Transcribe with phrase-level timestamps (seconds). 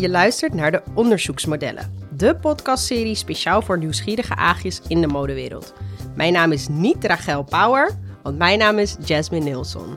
[0.00, 5.74] Je luistert naar de Onderzoeksmodellen, de podcastserie speciaal voor nieuwsgierige aagjes in de modewereld.
[6.14, 9.96] Mijn naam is niet Rachel Power, want mijn naam is Jasmine Nilsson.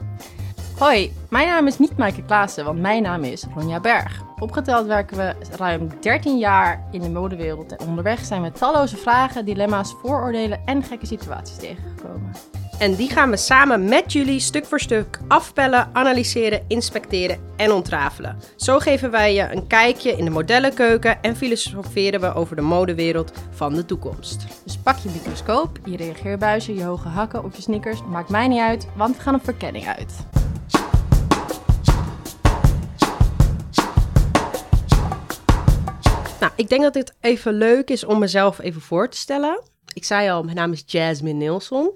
[0.78, 4.22] Hoi, mijn naam is niet Maaike Klaassen, want mijn naam is Ronja Berg.
[4.40, 9.46] Opgeteld werken we ruim 13 jaar in de modewereld en onderweg zijn we talloze vragen,
[9.46, 12.32] dilemma's, vooroordelen en gekke situaties tegengekomen.
[12.80, 18.40] En die gaan we samen met jullie stuk voor stuk afpellen, analyseren, inspecteren en ontrafelen.
[18.56, 23.32] Zo geven wij je een kijkje in de modellenkeuken en filosoferen we over de modewereld
[23.52, 24.46] van de toekomst.
[24.64, 28.60] Dus pak je microscoop, je reageerbuizen, je hoge hakken of je sneakers, maakt mij niet
[28.60, 30.14] uit, want we gaan op verkenning uit.
[36.40, 39.62] Nou, ik denk dat dit even leuk is om mezelf even voor te stellen.
[39.94, 41.92] Ik zei al, mijn naam is Jasmine Nilsson.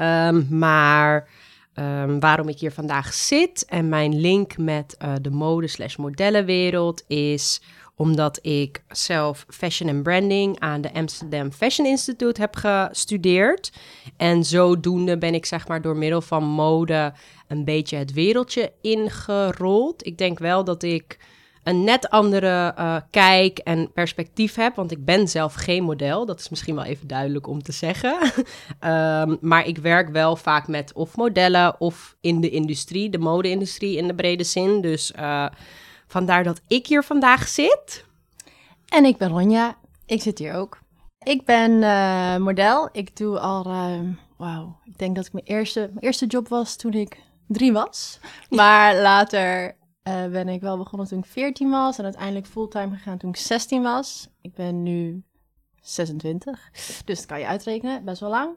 [0.00, 1.28] Um, maar
[1.74, 7.04] um, waarom ik hier vandaag zit en mijn link met uh, de mode slash modellenwereld
[7.06, 7.60] is
[7.94, 13.72] omdat ik zelf fashion en branding aan de Amsterdam Fashion Institute heb gestudeerd.
[14.16, 17.12] En zodoende ben ik zeg maar door middel van mode
[17.48, 20.06] een beetje het wereldje ingerold.
[20.06, 21.18] Ik denk wel dat ik
[21.62, 24.76] een net andere uh, kijk en perspectief heb.
[24.76, 26.26] Want ik ben zelf geen model.
[26.26, 28.32] Dat is misschien wel even duidelijk om te zeggen.
[28.84, 33.96] um, maar ik werk wel vaak met of modellen of in de industrie, de mode-industrie
[33.96, 34.80] in de brede zin.
[34.80, 35.46] Dus uh,
[36.06, 38.04] vandaar dat ik hier vandaag zit.
[38.88, 39.76] En ik ben Ronja.
[40.06, 40.78] Ik zit hier ook.
[41.22, 42.88] Ik ben uh, model.
[42.92, 46.76] Ik doe al ruim, wauw, ik denk dat ik mijn eerste, mijn eerste job was
[46.76, 48.20] toen ik drie was.
[48.48, 49.76] Maar later
[50.10, 53.36] uh, ben ik wel begonnen toen ik 14 was en uiteindelijk fulltime gegaan toen ik
[53.36, 54.28] 16 was.
[54.40, 55.22] Ik ben nu
[55.80, 56.70] 26,
[57.04, 58.56] dus dat kan je uitrekenen, best wel lang.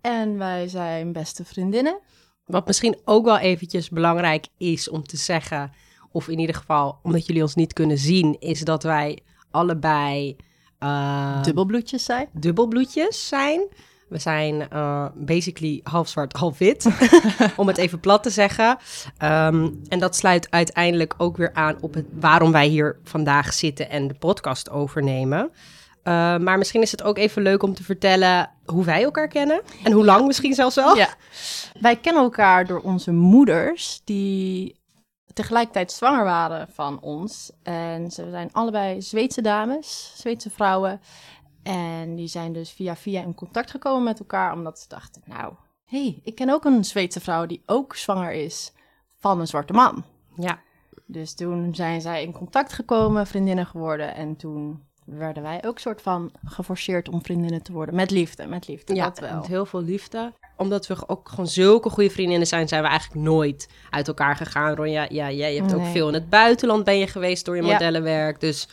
[0.00, 2.00] En wij zijn beste vriendinnen.
[2.44, 5.72] Wat misschien ook wel eventjes belangrijk is om te zeggen,
[6.10, 9.18] of in ieder geval omdat jullie ons niet kunnen zien, is dat wij
[9.50, 10.36] allebei
[10.80, 12.28] uh, dubbelbloedjes zijn.
[12.32, 13.68] Dubbelbloedjes zijn.
[14.14, 16.86] We zijn uh, basically half zwart, half wit,
[17.56, 18.78] om het even plat te zeggen.
[19.22, 23.90] Um, en dat sluit uiteindelijk ook weer aan op het, waarom wij hier vandaag zitten
[23.90, 25.50] en de podcast overnemen.
[26.04, 29.60] Uh, maar misschien is het ook even leuk om te vertellen hoe wij elkaar kennen.
[29.82, 30.96] En hoe lang misschien zelfs wel.
[30.96, 31.08] Ja.
[31.80, 34.76] Wij kennen elkaar door onze moeders, die
[35.32, 37.50] tegelijkertijd zwanger waren van ons.
[37.62, 41.00] En ze zijn allebei Zweedse dames, Zweedse vrouwen.
[41.64, 45.52] En die zijn dus via via in contact gekomen met elkaar, omdat ze dachten, nou,
[45.84, 48.72] hé, hey, ik ken ook een Zweedse vrouw die ook zwanger is
[49.16, 50.04] van een zwarte man.
[50.36, 50.60] Ja.
[51.06, 56.02] Dus toen zijn zij in contact gekomen, vriendinnen geworden en toen werden wij ook soort
[56.02, 57.94] van geforceerd om vriendinnen te worden.
[57.94, 58.94] Met liefde, met liefde.
[58.94, 59.34] Ja, wel.
[59.34, 60.32] met heel veel liefde.
[60.56, 64.74] Omdat we ook gewoon zulke goede vriendinnen zijn, zijn we eigenlijk nooit uit elkaar gegaan.
[64.74, 65.80] Ronja, ja, jij hebt nee.
[65.80, 68.40] ook veel in het buitenland ben je geweest door je modellenwerk.
[68.40, 68.48] Ja.
[68.48, 68.68] Dus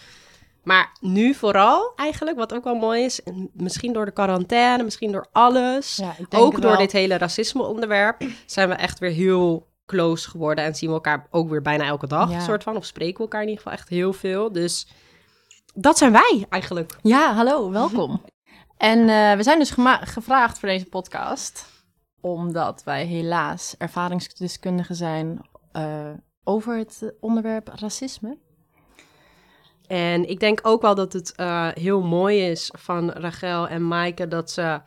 [0.63, 3.22] maar nu vooral eigenlijk, wat ook wel mooi is,
[3.53, 8.75] misschien door de quarantaine, misschien door alles, ja, ook door dit hele racisme-onderwerp, zijn we
[8.75, 12.39] echt weer heel close geworden en zien we elkaar ook weer bijna elke dag, ja.
[12.39, 14.51] soort van, of spreken we elkaar in ieder geval echt heel veel.
[14.51, 14.88] Dus
[15.73, 16.97] dat zijn wij eigenlijk.
[17.01, 18.21] Ja, hallo, welkom.
[18.77, 21.66] en uh, we zijn dus gevraagd voor deze podcast,
[22.21, 26.09] omdat wij helaas ervaringsdeskundigen zijn uh,
[26.44, 28.38] over het onderwerp racisme.
[29.91, 34.28] En ik denk ook wel dat het uh, heel mooi is van Rachel en Maaike
[34.28, 34.79] dat ze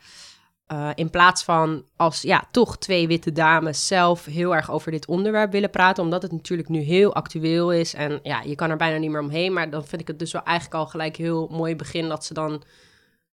[0.73, 5.07] uh, in plaats van als ja, toch twee witte dames zelf heel erg over dit
[5.07, 8.77] onderwerp willen praten, omdat het natuurlijk nu heel actueel is en ja, je kan er
[8.77, 9.53] bijna niet meer omheen.
[9.53, 12.33] Maar dan vind ik het dus wel eigenlijk al gelijk heel mooi begin dat ze
[12.33, 12.63] dan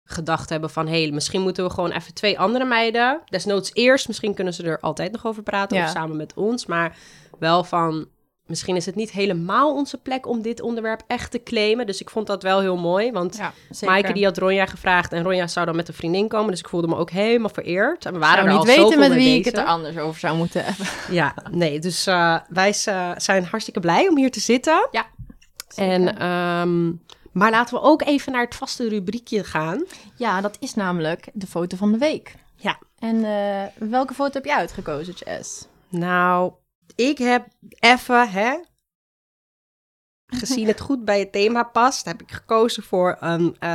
[0.05, 0.87] gedacht hebben van...
[0.87, 3.21] hé, hey, misschien moeten we gewoon even twee andere meiden...
[3.25, 5.77] desnoods eerst, misschien kunnen ze er altijd nog over praten...
[5.77, 5.84] Ja.
[5.84, 6.97] of samen met ons, maar
[7.39, 8.09] wel van
[8.48, 11.86] misschien is het niet helemaal onze plek om dit onderwerp echt te claimen.
[11.86, 13.12] Dus ik vond dat wel heel mooi.
[13.12, 13.53] Want ja,
[13.86, 16.50] Maaike die had Ronja gevraagd en Ronja zou dan met een vriendin komen.
[16.50, 18.06] Dus ik voelde me ook helemaal vereerd.
[18.06, 19.39] En we waren zou er niet al weten met wie bezig.
[19.39, 20.86] ik het er anders over zou moeten hebben.
[21.10, 21.78] Ja, nee.
[21.78, 24.89] Dus uh, wij uh, zijn hartstikke blij om hier te zitten.
[24.91, 25.06] Ja.
[25.68, 25.92] Zeker.
[25.92, 27.03] En, um,
[27.33, 29.84] maar laten we ook even naar het vaste rubriekje gaan.
[30.16, 32.34] Ja, dat is namelijk de foto van de week.
[32.56, 32.78] Ja.
[32.98, 35.66] En uh, welke foto heb jij uitgekozen, Jess?
[35.89, 36.53] Nou,
[36.95, 37.47] ik heb
[37.81, 38.59] even, hè,
[40.27, 43.71] gezien het goed bij het thema past, heb ik gekozen voor een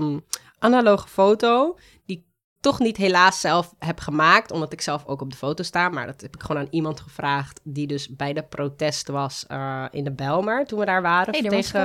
[0.00, 0.24] um,
[0.58, 1.78] analoge foto.
[2.06, 2.24] Die ik
[2.60, 5.88] toch niet helaas zelf heb gemaakt, omdat ik zelf ook op de foto sta.
[5.88, 9.84] Maar dat heb ik gewoon aan iemand gevraagd, die dus bij de protest was uh,
[9.90, 11.32] in de Belmer, toen we daar waren.
[11.34, 11.80] Hey, tegen,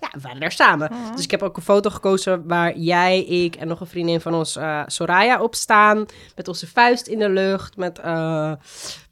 [0.00, 0.90] ja, we waren daar samen.
[1.14, 4.34] Dus ik heb ook een foto gekozen waar jij, ik en nog een vriendin van
[4.34, 6.06] ons, uh, Soraya, op staan.
[6.36, 8.00] Met onze vuist in de lucht, met...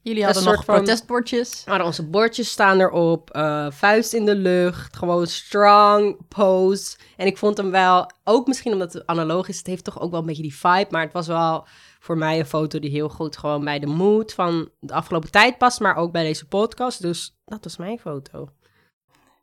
[0.02, 1.64] Uh, Jullie hadden nog van- protestbordjes.
[1.67, 6.97] Maar onze bordjes staan erop, eh, vuist in de lucht, gewoon strong pose.
[7.17, 10.11] En ik vond hem wel, ook misschien omdat het analoog is, het heeft toch ook
[10.11, 10.87] wel een beetje die vibe.
[10.91, 11.67] Maar het was wel
[12.00, 15.58] voor mij een foto die heel goed gewoon bij de mood van de afgelopen tijd
[15.58, 17.02] past, maar ook bij deze podcast.
[17.02, 18.49] Dus dat was mijn foto.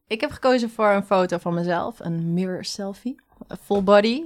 [0.07, 3.21] Ik heb gekozen voor een foto van mezelf, een mirror selfie,
[3.63, 4.23] full body,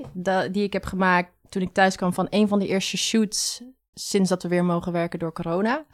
[0.51, 3.62] die ik heb gemaakt toen ik thuis kwam van een van de eerste shoots
[3.94, 5.86] sinds dat we weer mogen werken door corona.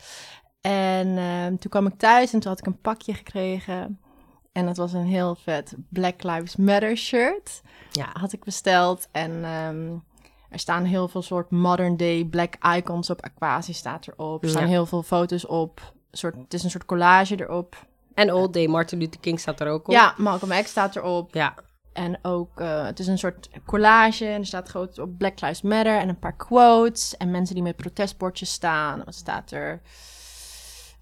[0.61, 3.99] En ehm, toen kwam ik thuis en toen had ik een pakje gekregen.
[4.51, 7.61] En dat was een heel vet Black Lives Matter shirt.
[7.91, 8.07] Ja.
[8.13, 9.07] Had ik besteld.
[9.11, 9.91] En ehm,
[10.49, 13.21] er staan heel veel soort modern day black icons op.
[13.21, 14.43] Aquasi staat erop.
[14.43, 14.67] Er staan Ja.
[14.67, 15.93] heel veel foto's op.
[16.11, 17.85] Soort, het is een soort collage erop.
[18.13, 19.93] En Old Day, Martin Luther King staat er ook op.
[19.93, 21.33] Ja, Malcolm X staat erop.
[21.33, 21.53] Ja,
[21.97, 24.25] En ook, eh, het is een soort collage.
[24.25, 25.97] En er staat groot op Black Lives Matter.
[25.97, 27.17] En een paar quotes.
[27.17, 29.01] En mensen die met protestbordjes staan.
[29.05, 29.81] Wat staat er?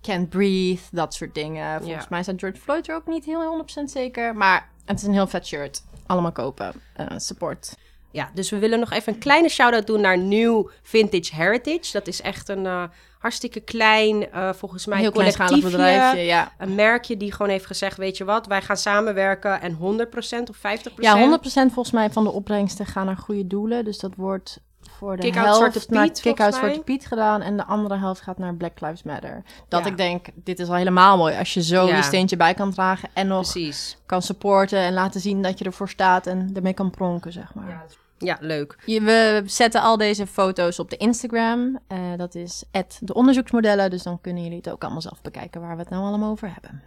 [0.01, 1.77] Can't breathe, dat soort dingen.
[1.81, 2.07] Volgens Ja.
[2.09, 4.35] mij staat George Floyd er ook niet heel 100% zeker.
[4.35, 5.83] Maar het is een heel vet shirt.
[6.05, 6.73] Allemaal kopen.
[6.93, 7.75] Eh, support.
[8.15, 11.91] Ja, dus we willen nog even een kleine shout-out doen naar New Vintage Heritage.
[11.91, 12.83] Dat is echt een eh,
[13.19, 15.77] hartstikke klein, eh, volgens mij, Een heel kleinschalig collectiefje.
[15.85, 16.51] bedrijfje, ja.
[16.57, 20.55] Een merkje die gewoon heeft gezegd, weet je wat, wij gaan samenwerken en 100% of
[20.57, 21.05] 50%.
[21.05, 23.85] Ja, 100% volgens mij van de opbrengsten gaan naar goede doelen.
[23.85, 24.59] Dus dat wordt
[24.99, 26.79] voor de Kick-out helft Zwarte naar Piet, Kick-out Zwarte.
[26.79, 27.41] Piet gedaan.
[27.41, 29.43] En de andere helft gaat naar Black Lives Matter.
[29.67, 29.89] Dat Ja.
[29.89, 31.35] ik denk, dit is al helemaal mooi.
[31.37, 31.95] Als je zo Ja.
[31.95, 33.97] je steentje bij kan dragen en nog Precies.
[34.05, 37.69] kan supporten en laten zien dat je ervoor staat en ermee kan pronken, zeg maar.
[37.69, 37.83] Ja,
[38.39, 38.77] leuk.
[38.85, 41.79] Je- We zetten al deze foto's op de Instagram.
[41.87, 42.63] Eh, dat is
[42.99, 43.89] de onderzoeksmodellen.
[43.89, 46.51] Dus dan kunnen jullie het ook allemaal zelf bekijken waar we het nou allemaal over
[46.53, 46.83] hebben.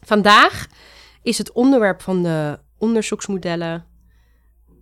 [0.00, 0.66] Vandaag
[1.22, 3.84] is het onderwerp van de onderzoeksmodellen.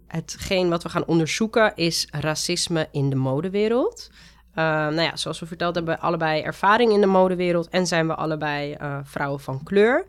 [0.06, 4.10] Hetgeen wat we gaan onderzoeken is racisme in de modewereld.
[4.54, 8.06] Eh, nou ja, zoals we verteld hebben, we allebei ervaring in de modewereld en zijn
[8.06, 10.04] we allebei eh, vrouwen van kleur.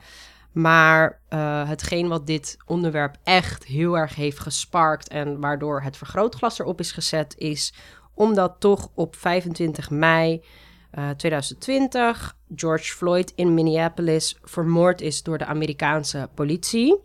[0.52, 6.60] Maar eh, hetgeen wat dit onderwerp echt heel erg heeft gesparkt en waardoor het vergrootglas
[6.60, 7.74] erop is gezet, is
[8.14, 10.44] omdat toch op 25 mei
[10.92, 16.98] eh, 2020 George Floyd in Minneapolis vermoord is door de Amerikaanse politie.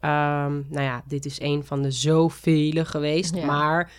[0.00, 3.46] Ehm, nou ja, dit is een van de zoveel geweest, Ja.
[3.46, 3.90] maar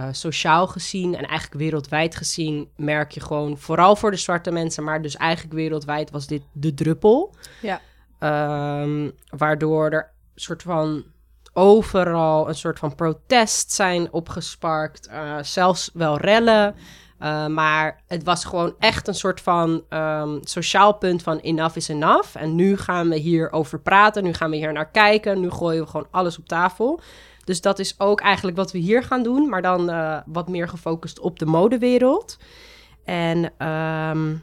[0.00, 4.84] eh, sociaal gezien en eigenlijk wereldwijd gezien merk je gewoon, vooral voor de zwarte mensen,
[4.84, 7.34] maar dus eigenlijk wereldwijd was dit de druppel.
[7.62, 7.80] Ja.
[8.18, 11.04] Ehm, waardoor er een soort van
[11.52, 15.06] overal een soort van protest zijn opgesparkt.
[15.06, 16.74] eh, zelfs wel rellen.
[17.18, 21.88] Eh, maar het was gewoon echt een soort van ehm, sociaal punt van enough is
[21.88, 22.36] enough.
[22.36, 25.90] En nu gaan we hierover praten, nu gaan we hier naar kijken, nu gooien we
[25.90, 27.00] gewoon alles op tafel.
[27.44, 30.68] Dus dat is ook eigenlijk wat we hier gaan doen, maar dan eh, wat meer
[30.68, 32.38] gefocust op de modewereld.
[33.04, 34.36] En ehm,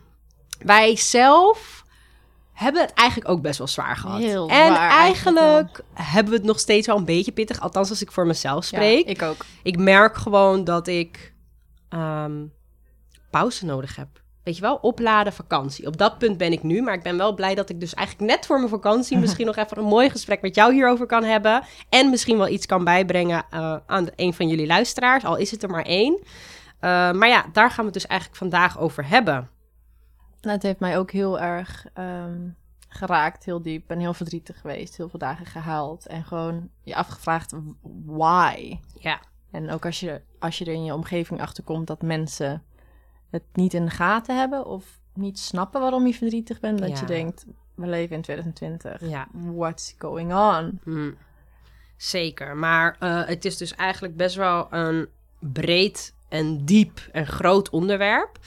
[0.59, 1.85] wij zelf
[2.53, 4.19] hebben het eigenlijk ook best wel zwaar gehad.
[4.19, 8.01] Heel en eigenlijk eigenlijk hebben we het nog steeds wel een beetje pittig, althans als
[8.01, 9.05] ik voor mezelf spreek.
[9.05, 9.45] Ja, ik ook.
[9.63, 11.33] Ik merk gewoon dat ik
[11.89, 12.45] ehm,
[13.29, 14.07] pauze nodig heb.
[14.47, 15.87] Weet je wel, opladen, vakantie.
[15.87, 18.31] Op dat punt ben ik nu, maar ik ben wel blij dat ik dus eigenlijk
[18.31, 21.63] net voor mijn vakantie misschien nog even een mooi gesprek met jou hierover kan hebben.
[21.89, 25.63] En misschien wel iets kan bijbrengen eh, aan een van jullie luisteraars, al is het
[25.63, 26.19] er maar één.
[26.79, 29.49] Eh, maar ja, daar gaan we het dus eigenlijk vandaag over hebben.
[30.41, 32.47] Nou, het heeft mij ook heel erg ehm,
[32.87, 33.89] geraakt, heel diep.
[33.89, 36.07] en heel verdrietig geweest, heel veel dagen gehuild.
[36.07, 37.53] En gewoon je afgevraagd,
[38.05, 38.79] why?
[38.99, 39.19] Ja,
[39.51, 42.63] En ook als je, als je er in je omgeving achter komt dat mensen
[43.29, 46.99] het niet in de gaten hebben of niet snappen waarom je verdrietig bent, dat Ja.
[46.99, 49.09] je denkt, we leven in 2020.
[49.09, 49.27] ja.
[49.31, 50.79] What's going on?
[50.83, 51.15] Mm,
[51.97, 52.57] zeker.
[52.57, 55.07] Maar eh, het is dus eigenlijk best wel een
[55.39, 58.37] breed en diep en groot onderwerp.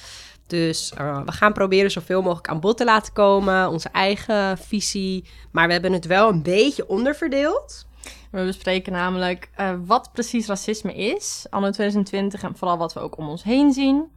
[0.46, 5.24] Dus eh, we gaan proberen zoveel mogelijk aan bod te laten komen, onze eigen visie.
[5.52, 7.86] Maar we hebben het wel een beetje onderverdeeld.
[8.30, 13.16] We bespreken namelijk eh, wat precies racisme is, anno 2020 en vooral wat we ook
[13.18, 14.10] om ons heen zien.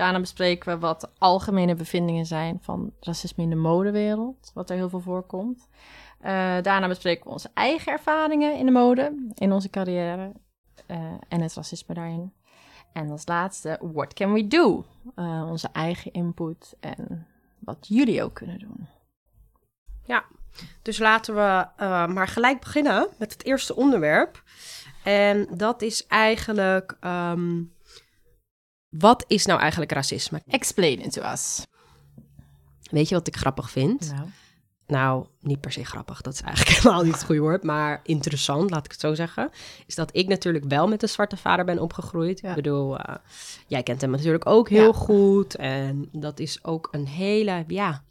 [0.00, 4.76] Daarna bespreken we wat de algemene bevindingen zijn van racisme in de modewereld, wat er
[4.76, 5.68] heel veel voorkomt.
[6.20, 10.32] Eh, daarna bespreken we onze eigen ervaringen in de mode, in onze carrière
[10.86, 10.96] eh,
[11.28, 12.32] en het racisme daarin.
[12.92, 14.84] En als laatste, what can we do?
[15.14, 17.26] Eh, onze eigen input en
[17.58, 18.88] wat jullie ook kunnen doen.
[20.82, 21.66] Dus laten we
[22.12, 24.42] maar gelijk beginnen met het eerste onderwerp.
[25.04, 26.96] En dat is eigenlijk.
[27.00, 27.62] ehm,
[28.90, 30.42] wat is nou eigenlijk racisme?
[30.46, 31.66] Explain it to us.
[32.90, 34.12] Weet je wat ik grappig vind?
[34.12, 34.28] Nou.
[34.86, 38.70] nou, niet per se grappig, dat is eigenlijk helemaal niet het goede woord, maar interessant,
[38.70, 39.50] laat ik het zo zeggen,
[39.86, 42.40] is dat ik natuurlijk wel met een zwarte vader ben opgegroeid.
[42.40, 42.48] Ja.
[42.48, 43.14] Ik bedoel, eh,
[43.66, 44.98] jij kent hem natuurlijk ook heel Ja.
[44.98, 48.02] goed en dat is ook een hele, ja,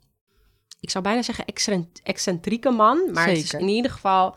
[0.79, 4.36] ik zou bijna zeggen excent- excentrieke man, maar het is in ieder geval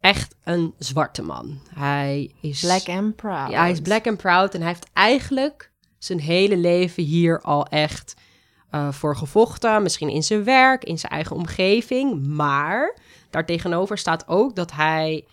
[0.00, 1.60] echt een zwarte man.
[1.74, 3.50] Hij is Black and proud.
[3.50, 7.66] ja, hij is black and proud en hij heeft eigenlijk zijn hele leven hier al
[7.66, 8.14] echt
[8.70, 9.82] eh, voor gevochten.
[9.82, 12.26] Misschien in zijn werk, in zijn eigen omgeving.
[12.26, 12.96] Maar
[13.30, 15.26] daartegenover staat ook dat hij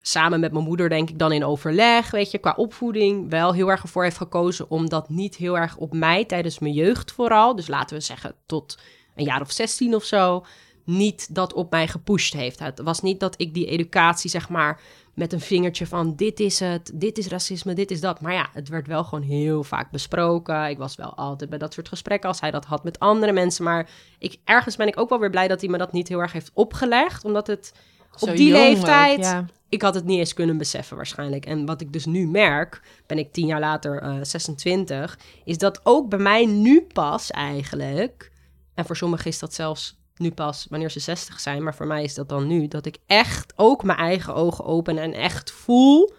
[0.00, 3.70] samen met mijn moeder, denk ik, dan in overleg, weet je, qua opvoeding wel heel
[3.70, 7.56] erg ervoor heeft gekozen om dat niet heel erg op mij tijdens mijn jeugd vooral,
[7.56, 8.78] dus laten we zeggen tot
[9.14, 10.44] een jaar of 16 of zo,
[10.84, 12.58] niet dat op mij gepusht heeft.
[12.58, 14.80] Het was niet dat ik die educatie, zeg maar,
[15.14, 18.20] met een vingertje van dit is het, dit is racisme, dit is dat.
[18.20, 20.68] Maar ja, het werd wel gewoon heel vaak besproken.
[20.68, 23.64] Ik was wel altijd bij dat soort gesprekken als hij dat had met andere mensen.
[23.64, 26.20] Maar ik, ergens ben ik ook wel weer blij dat hij me dat niet heel
[26.20, 27.24] erg heeft opgelegd.
[27.24, 27.72] Omdat het
[28.16, 29.46] Zo op die ook, leeftijd, ja.
[29.68, 31.46] ik had het niet eens kunnen beseffen waarschijnlijk.
[31.46, 35.80] En wat ik dus nu merk, ben ik tien jaar later eh 26, is dat
[35.82, 38.32] ook bij mij nu pas eigenlijk,
[38.74, 42.02] en voor sommigen is dat zelfs nu pas wanneer ze 60 zijn, maar voor mij
[42.02, 46.12] is dat dan nu, dat ik echt ook mijn eigen ogen open en echt voel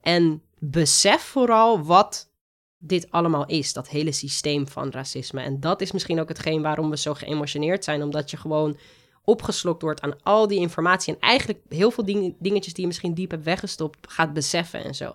[0.00, 2.30] en besef vooral wat
[2.78, 5.40] dit allemaal is, dat hele systeem van racisme.
[5.40, 8.78] En dat is misschien ook hetgeen waarom we zo geëmotioneerd zijn, omdat je gewoon
[9.24, 13.14] opgeslokt wordt aan al die informatie en eigenlijk heel veel ding- dingetjes die je misschien
[13.14, 15.12] diep hebt weggestopt, gaat beseffen en zo.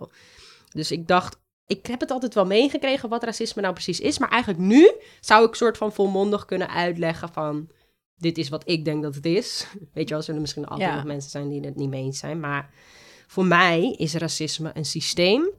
[0.70, 4.30] Dus ik dacht, ik heb het altijd wel meegekregen wat racisme nou precies is, maar
[4.30, 7.70] eigenlijk nu zou ik soort van volmondig kunnen uitleggen van
[8.24, 9.68] dit is wat ik denk dat het is.
[9.94, 10.96] Weet je wel, er zullen misschien altijd Ja.
[10.96, 12.70] nog mensen zijn die het niet mee eens zijn, maar
[13.28, 15.50] voor mij is racisme een systeem.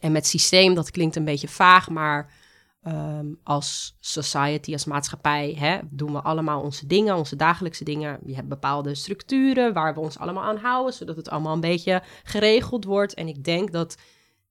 [0.00, 2.40] En met systeem, dat klinkt een beetje vaag, maar
[2.82, 8.18] ehm, als society, als maatschappij, hè, doen we allemaal onze dingen, onze dagelijkse dingen.
[8.24, 12.02] Je hebt bepaalde structuren waar we ons allemaal aan houden, zodat het allemaal een beetje
[12.22, 13.14] geregeld wordt.
[13.14, 13.96] En ik denk dat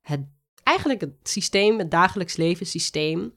[0.01, 0.25] het
[0.63, 3.33] eigenlijk het systeem, het dagelijks levenssysteem,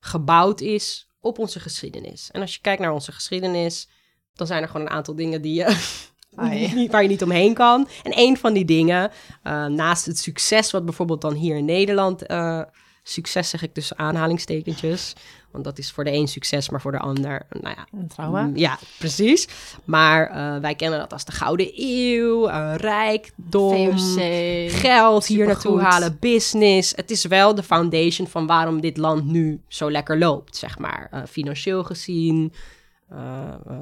[0.00, 2.28] gebouwd is op onze geschiedenis.
[2.32, 3.88] En als je kijkt naar onze geschiedenis,
[4.34, 5.64] dan zijn er gewoon een aantal dingen die je
[6.74, 7.88] niet- waar je niet omheen kan.
[8.02, 9.10] En een van die dingen,
[9.42, 12.26] eh, naast het succes wat bijvoorbeeld dan hier in Nederland...
[12.26, 12.62] eh,
[13.08, 15.12] succes zeg ik tussen aanhalingstekentjes.
[15.50, 17.86] Want dat is voor de een succes, maar voor de ander, nou ja...
[17.92, 18.42] Een trauma.
[18.42, 19.48] mm, Ja, precies.
[19.84, 23.98] Maar eh, wij kennen dat als de Gouden Eeuw, eh, rijkdom...
[23.98, 24.70] VOC.
[24.70, 26.92] Geld hier naartoe halen, business.
[26.96, 31.08] Het is wel de foundation van waarom dit land nu zo lekker loopt, zeg maar.
[31.10, 32.52] Eh, financieel gezien,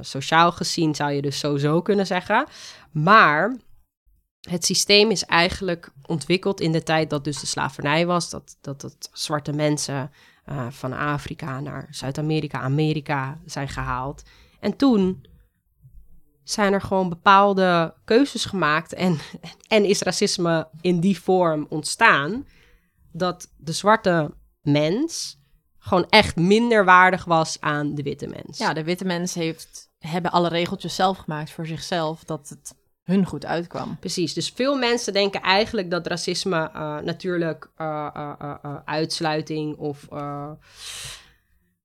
[0.00, 2.46] sociaal gezien zou je dus sowieso kunnen zeggen.
[2.90, 3.56] Maar
[4.50, 8.30] het systeem is eigenlijk ontwikkeld in de tijd dat dus de slavernij was.
[8.30, 10.10] Dat, dat, dat zwarte mensen
[10.44, 14.22] eh, van Afrika naar Zuid-Amerika, Amerika zijn gehaald.
[14.60, 15.26] En toen
[16.42, 19.18] zijn er gewoon bepaalde keuzes gemaakt en,
[19.68, 22.46] en is racisme in die vorm ontstaan
[23.12, 25.42] dat de zwarte mens
[25.78, 28.58] gewoon echt minder waardig was aan de witte mens.
[28.58, 33.26] Ja, de witte mensen heeft, hebben alle regeltjes zelf gemaakt voor zichzelf, dat het hun
[33.26, 33.98] goed uitkwam.
[33.98, 38.08] Precies, dus veel mensen denken eigenlijk dat racisme eh, natuurlijk eh,
[38.40, 40.06] eh, uitsluiting of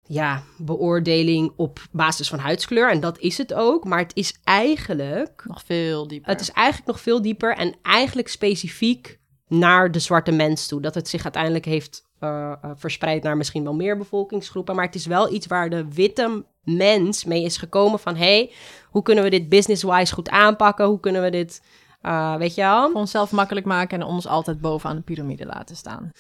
[0.02, 2.92] ja, beoordeling op basis van huidskleur.
[2.92, 6.32] En dat is het ook, maar het is eigenlijk Nog veel dieper.
[6.32, 9.19] Het is eigenlijk nog veel dieper en eigenlijk specifiek
[9.50, 10.82] naar de zwarte mens toe.
[10.82, 14.76] Dat het zich uiteindelijk heeft eh, eh, verspreid naar misschien wel meer bevolkingsgroepen.
[14.76, 18.16] Maar het is wel iets waar de witte mens mee is gekomen van...
[18.16, 18.52] hey,
[18.86, 20.86] hoe kunnen we dit business-wise goed aanpakken?
[20.86, 21.64] Hoe kunnen we dit,
[22.02, 22.92] eh, weet je wel?
[22.92, 26.12] onszelf makkelijk maken en ons altijd bovenaan de piramide laten staan.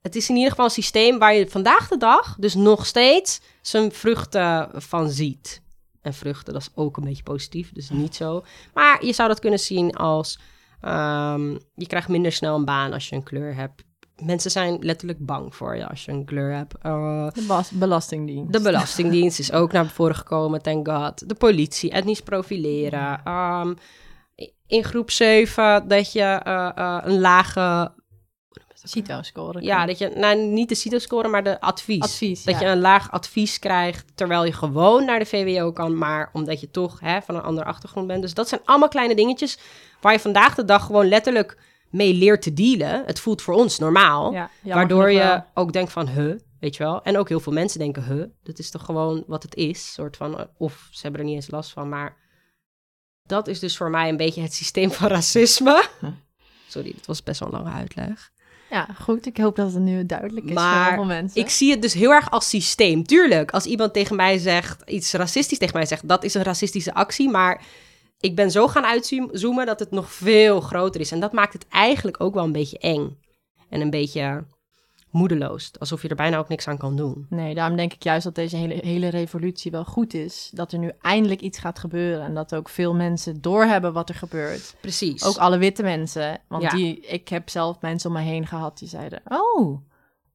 [0.00, 3.40] Het is in ieder geval een systeem waar je vandaag de dag dus nog steeds
[3.62, 5.62] zijn vruchten van ziet.
[6.02, 8.44] En vruchten, dat is ook een beetje positief, dus niet zo.
[8.74, 10.38] Maar je zou dat kunnen zien als...
[10.80, 13.82] ehm, je krijgt minder snel een baan als je een kleur hebt.
[14.24, 16.74] Mensen zijn letterlijk bang voor je als je een kleur hebt.
[16.82, 18.52] Eh, De belastingdienst.
[18.52, 21.28] de Belastingdienst is ook naar voren gekomen, thank god.
[21.28, 23.20] De politie, etnisch profileren.
[23.24, 23.74] Ehm,
[24.66, 27.92] in groep 7 dat je eh, eh, een lage
[28.82, 29.62] CITO-score.
[29.62, 32.02] ja, dat je, nou niet de CITO-score, maar de advies.
[32.02, 32.66] Advies, Dat ja.
[32.66, 36.70] je een laag advies krijgt, terwijl je gewoon naar de VWO kan, maar omdat je
[36.70, 38.22] toch hè, van een andere achtergrond bent.
[38.22, 39.58] Dus dat zijn allemaal kleine dingetjes
[40.00, 41.58] waar je vandaag de dag gewoon letterlijk
[41.90, 43.02] mee leert te dealen.
[43.06, 45.44] Het voelt voor ons normaal, Ja, waardoor je wel.
[45.54, 47.02] ook denkt van, huh, weet je wel.
[47.02, 50.16] En ook heel veel mensen denken, huh, dat is toch gewoon wat het is, soort
[50.16, 52.16] van, eh, of ze hebben er niet eens last van, maar
[53.22, 55.84] dat is dus voor mij een beetje het systeem van racisme.
[56.68, 58.30] Sorry, dat was best wel een lange uitleg.
[58.70, 59.26] Ja, goed.
[59.26, 61.40] Ik hoop dat het nu duidelijk is voor heel veel mensen.
[61.40, 63.04] Ik zie het dus heel erg als systeem.
[63.04, 66.94] Tuurlijk, als iemand tegen mij zegt, iets racistisch tegen mij zegt, dat is een racistische
[66.94, 67.28] actie.
[67.30, 67.62] Maar
[68.20, 71.12] ik ben zo gaan uitzoomen dat het nog veel groter is.
[71.12, 73.18] En dat maakt het eigenlijk ook wel een beetje eng.
[73.68, 74.44] En een beetje
[75.10, 75.70] moedeloos.
[75.78, 77.26] Alsof je er bijna ook niks aan kan doen.
[77.30, 80.50] Nee, daarom denk ik juist dat deze hele, hele revolutie wel goed is.
[80.54, 82.24] Dat er nu eindelijk iets gaat gebeuren.
[82.26, 84.74] En dat ook veel mensen doorhebben wat er gebeurt.
[84.80, 85.24] Precies.
[85.24, 86.40] Ook alle witte mensen.
[86.48, 86.70] Want Ja.
[86.70, 89.20] die, ik heb zelf mensen om me heen gehad die zeiden...
[89.28, 89.80] Oh,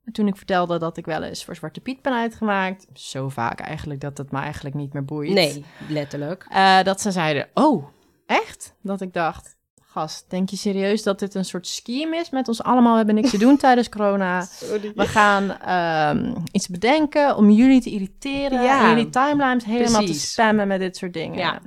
[0.06, 2.88] en toen ik vertelde dat ik wel eens voor Zwarte Piet ben uitgemaakt...
[2.94, 5.34] Zo vaak eigenlijk dat het me eigenlijk niet meer boeit.
[5.34, 6.46] Nee, letterlijk.
[6.50, 7.86] Eh, dat ze zeiden, oh,
[8.26, 8.76] echt?
[8.82, 9.56] Dat ik dacht,
[9.94, 12.92] gast, denk je serieus dat dit een soort scheme is met ons allemaal?
[12.92, 14.48] We hebben niks te doen tijdens corona.
[14.96, 18.62] We gaan ehm, iets bedenken om jullie te irriteren.
[18.64, 18.84] Ja.
[18.84, 21.38] En jullie timelines helemaal te spammen met dit soort dingen.
[21.38, 21.62] Ja.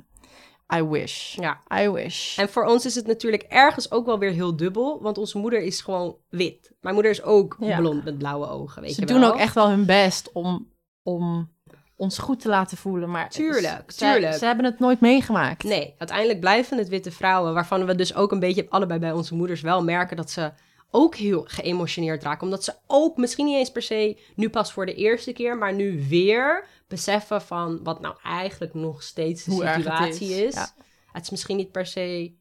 [0.75, 1.35] I wish.
[1.35, 1.61] Ja.
[1.81, 2.37] I wish.
[2.37, 5.01] En voor ons is het natuurlijk ergens ook wel weer heel dubbel.
[5.01, 6.71] Want onze moeder is gewoon wit.
[6.81, 7.77] Mijn moeder is ook Ja.
[7.77, 8.81] blond met blauwe ogen.
[8.81, 9.31] Weet Ze je doen wel.
[9.33, 10.67] ook echt wel hun best om,
[11.03, 11.49] om
[11.97, 13.09] ons goed te laten voelen.
[13.09, 14.33] Maar Tuurlijk, ze, tuurlijk.
[14.33, 15.63] Ze hebben het nooit meegemaakt.
[15.63, 19.35] Nee, uiteindelijk blijven het witte vrouwen, waarvan we dus ook een beetje allebei bij onze
[19.35, 20.51] moeders wel merken dat ze
[20.91, 22.43] ook heel geëmotioneerd raken.
[22.43, 25.73] Omdat ze ook misschien niet eens per se nu pas voor de eerste keer, maar
[25.73, 30.53] nu weer beseffen van wat nou eigenlijk nog steeds de Hoe situatie is, is.
[30.53, 30.69] ja.
[31.11, 32.35] Het is misschien niet per se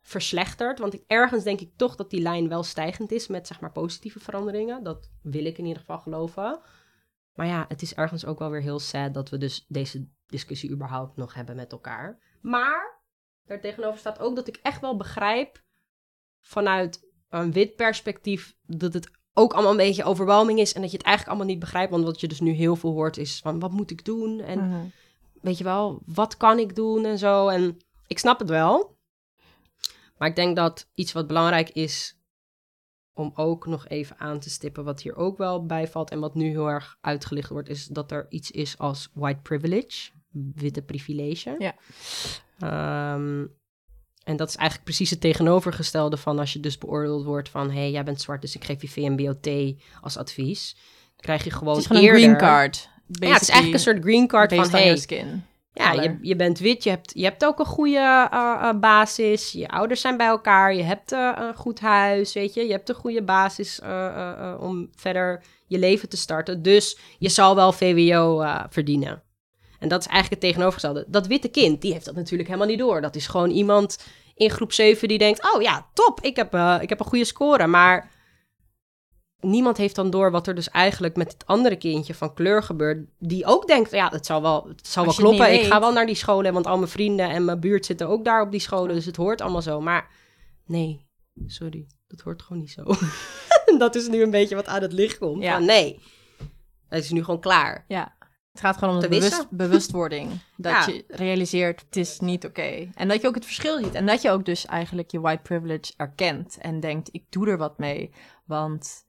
[0.00, 3.60] verslechterd, want ik, ergens denk ik toch dat die lijn wel stijgend is met zeg
[3.60, 4.82] maar positieve veranderingen.
[4.82, 6.58] Dat wil ik in ieder geval geloven.
[7.38, 10.70] Maar ja, het is ergens ook wel weer heel sad dat we dus deze discussie
[10.70, 12.18] überhaupt nog hebben met elkaar.
[12.40, 13.00] Maar
[13.46, 15.62] daar tegenover staat ook dat ik echt wel begrijp
[16.40, 20.96] vanuit een wit perspectief dat het ook allemaal een beetje overwhelming is en dat je
[20.96, 21.90] het eigenlijk allemaal niet begrijpt.
[21.90, 24.68] Want wat je dus nu heel veel hoort is van wat moet ik doen en
[24.68, 24.84] Mhm.
[25.40, 27.48] weet je wel, wat kan ik doen en zo.
[27.48, 27.76] En
[28.06, 28.96] ik snap het wel.
[30.16, 32.17] Maar ik denk dat iets wat belangrijk is
[33.18, 36.34] om ook nog even aan te stippen, wat hier ook wel bij valt en wat
[36.34, 40.10] nu heel erg uitgelicht wordt, is dat er iets is als white privilege,
[40.54, 41.54] witte privilege.
[41.58, 41.74] Ja.
[42.58, 43.46] Ehm,
[44.24, 47.78] en dat is eigenlijk precies het tegenovergestelde van als je dus beoordeeld wordt van, hé,
[47.78, 49.48] hey, jij bent zwart, dus ik geef je VMBOT
[50.00, 50.76] als advies.
[51.02, 52.22] Dan krijg je gewoon Het is gewoon eerder...
[52.22, 52.88] een green card.
[53.06, 55.44] Ja, het is eigenlijk een soort green card van, hey, skin.
[55.78, 59.52] Ja, je, je bent wit, je hebt, je hebt ook een goede eh, eh, basis.
[59.52, 62.66] Je ouders zijn bij elkaar, je hebt eh, een goed huis, weet je.
[62.66, 63.80] Je hebt een goede basis
[64.60, 66.62] om verder je leven te starten.
[66.62, 69.22] Dus je zal wel VWO verdienen.
[69.78, 71.04] En dat is eigenlijk het tegenovergestelde.
[71.08, 73.00] Dat witte kind, die heeft dat natuurlijk helemaal niet door.
[73.00, 73.98] Dat is gewoon iemand
[74.34, 75.54] in groep 7 die denkt...
[75.54, 77.66] oh ja, top, ik heb, ik heb een goede score.
[77.66, 78.10] Maar
[79.40, 83.06] niemand heeft dan door wat er dus eigenlijk met het andere kindje van kleur gebeurt.
[83.18, 85.54] Die ook denkt, ja, het zal wel, het zal wel kloppen.
[85.54, 88.24] Ik ga wel naar die scholen, want al mijn vrienden en mijn buurt zitten ook
[88.24, 88.94] daar op die scholen.
[88.94, 89.80] Dus het hoort allemaal zo.
[89.80, 90.10] Maar
[90.66, 91.06] nee,
[91.46, 92.84] sorry, dat hoort gewoon niet zo.
[93.78, 95.42] Dat is nu een beetje wat aan het licht komt.
[95.42, 95.52] Ja.
[95.52, 96.00] Van nee,
[96.88, 97.84] het is nu gewoon klaar.
[97.88, 98.16] Ja.
[98.52, 100.30] Het gaat gewoon om de bewust, bewustwording.
[100.56, 100.86] Dat Ja.
[100.86, 102.90] je realiseert, het is niet oké.
[102.94, 103.94] En dat je ook het verschil ziet.
[103.94, 106.58] En dat je ook dus eigenlijk je white privilege erkent.
[106.60, 108.10] En denkt, ik doe er wat mee.
[108.44, 109.04] Want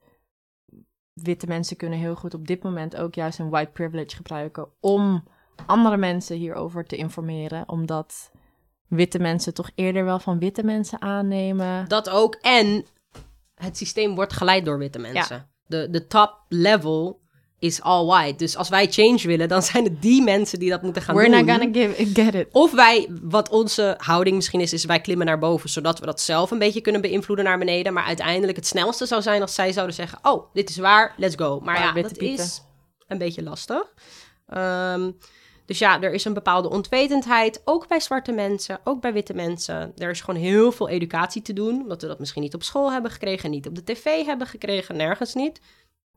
[1.21, 4.67] witte mensen kunnen heel goed op dit moment ook juist hun white privilege gebruiken...
[4.79, 5.23] om
[5.65, 7.69] andere mensen hierover te informeren.
[7.69, 8.31] Omdat
[8.87, 11.87] witte mensen toch eerder wel van witte mensen aannemen.
[11.87, 12.35] Dat ook.
[12.35, 12.85] En
[13.55, 15.49] het systeem wordt geleid door witte mensen.
[15.65, 17.21] De, de top level
[17.59, 18.35] is all white.
[18.35, 21.29] Dus als wij change willen, dan zijn het die mensen die dat moeten gaan We're
[21.29, 21.45] doen.
[21.45, 22.47] not gonna give, get it.
[22.51, 26.21] Of wij, wat onze houding misschien is, is wij klimmen naar boven, zodat we dat
[26.21, 27.93] zelf een beetje kunnen beïnvloeden naar beneden.
[27.93, 31.35] Maar uiteindelijk het snelste zou zijn als zij zouden zeggen, oh, dit is waar, let's
[31.35, 31.59] go.
[31.63, 32.45] Maar ja, dat pieten.
[32.45, 32.61] is
[33.07, 33.93] een beetje lastig.
[34.47, 35.11] Ehm,
[35.65, 39.91] dus ja, er is een bepaalde ontwetendheid, ook bij zwarte mensen, ook bij witte mensen.
[39.97, 42.91] Er is gewoon heel veel educatie te doen, omdat we dat misschien niet op school
[42.91, 45.61] hebben gekregen, niet op de tv hebben gekregen, nergens niet.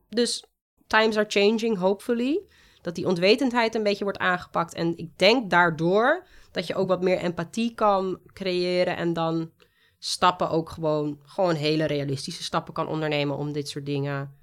[0.09, 0.45] Dus
[0.87, 2.41] times are changing, hopefully.
[2.81, 4.73] Dat die ontwetendheid een beetje wordt aangepakt.
[4.73, 9.51] En ik denk daardoor dat je ook wat meer empathie kan creëren en dan
[9.99, 14.35] stappen ook gewoon, gewoon hele realistische stappen kan ondernemen om dit soort dingen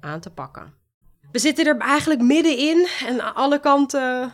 [0.00, 0.74] aan te pakken.
[1.32, 4.32] We zitten er eigenlijk middenin en aan alle kanten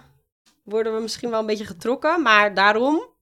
[0.63, 3.13] worden we misschien wel een beetje getrokken, maar daarom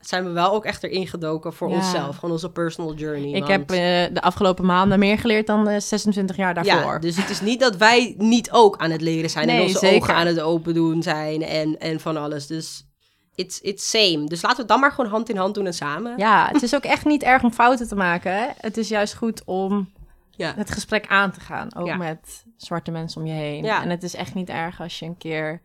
[0.00, 1.76] zijn we wel ook echt erin gedoken voor Ja.
[1.76, 3.28] onszelf, gewoon onze personal journey.
[3.32, 6.92] Ik want- heb eh, de afgelopen maanden meer geleerd dan de 26 jaar daarvoor.
[6.92, 9.78] ja, dus het is niet dat wij niet ook aan het leren zijn en onze
[9.78, 9.96] zeker.
[9.96, 12.46] ogen aan het open doen zijn en, en van alles.
[12.46, 12.86] Dus
[13.34, 14.24] it's, it's same.
[14.26, 16.14] Dus laten we het dan maar gewoon hand in hand doen en samen.
[16.16, 18.32] Ja, het is ook echt niet erg om fouten te maken.
[18.34, 18.46] Hè?
[18.60, 19.90] Het is juist goed om
[20.30, 20.52] Ja.
[20.56, 21.76] het gesprek aan te gaan.
[21.76, 23.64] Ook met zwarte mensen om je heen.
[23.64, 23.82] Ja.
[23.82, 25.60] En het is echt niet erg als je een keer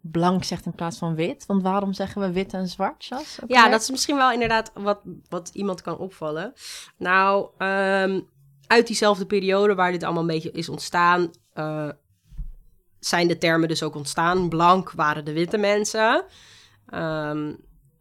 [0.00, 1.46] blank zegt in plaats van wit.
[1.46, 3.38] Want waarom zeggen we wit en zwart, Jas?
[3.46, 3.70] Ja, weer?
[3.70, 6.52] dat is misschien wel inderdaad wat, wat iemand kan opvallen.
[6.96, 8.20] Nou, ehm,
[8.66, 11.88] uit diezelfde periode waar dit allemaal een beetje is ontstaan, eh,
[13.00, 14.48] zijn de termen dus ook ontstaan.
[14.48, 16.24] Blank waren de witte mensen.
[16.86, 17.52] Ehm,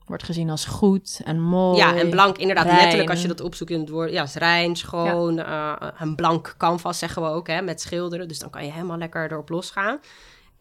[0.06, 1.78] Wordt gezien als goed en mooi.
[1.78, 2.78] ja, en blank inderdaad rein.
[2.78, 4.12] letterlijk als je dat opzoekt in het woord.
[4.12, 5.40] Ja, is rein, schoon.
[5.40, 8.28] eh, een blank canvas zeggen we ook, hè, met schilderen.
[8.28, 10.00] Dus dan kan je helemaal lekker erop losgaan.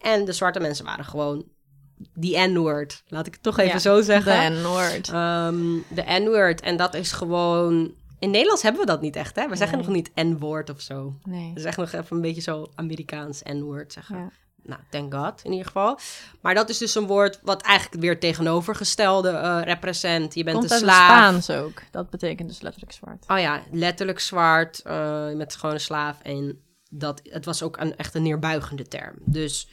[0.05, 1.45] En de zwarte mensen waren gewoon
[2.13, 3.03] die N-word.
[3.07, 4.53] Laat ik het toch even Ja, zo zeggen.
[4.53, 5.09] De N-woord.
[5.09, 6.61] Ehm, de N-word.
[6.61, 7.93] En dat is gewoon...
[8.19, 9.47] In Nederlands hebben we dat niet echt, hè?
[9.47, 11.13] We zeggen nog niet N-woord of zo.
[11.23, 11.51] Nee.
[11.53, 14.17] We zeggen nog even een beetje zo Amerikaans N-woord zeggen.
[14.17, 14.31] Ja.
[14.63, 15.99] Nou, thank God in ieder geval.
[16.41, 20.33] Maar dat is dus een woord wat eigenlijk weer tegenovergestelde eh represent.
[20.35, 21.05] Je bent Komt een slaaf.
[21.11, 21.81] Spaans ook.
[21.91, 23.25] Dat betekent dus letterlijk zwart.
[23.27, 24.79] Oh ja, letterlijk zwart.
[24.81, 26.21] eh, je bent gewoon een slaaf.
[26.21, 29.15] En dat, het was ook een, echt een neerbuigende term.
[29.25, 29.67] Dus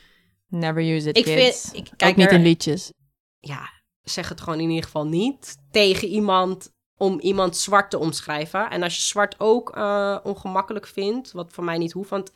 [0.54, 1.60] Never use it, Ik kids.
[1.60, 2.92] vind- ik kijk ook niet in liedjes.
[3.38, 3.70] ja,
[4.02, 8.70] zeg het gewoon in ieder geval niet tegen iemand om iemand zwart te omschrijven.
[8.70, 12.30] En als je zwart ook eh, ongemakkelijk vindt, wat voor mij niet hoeft, want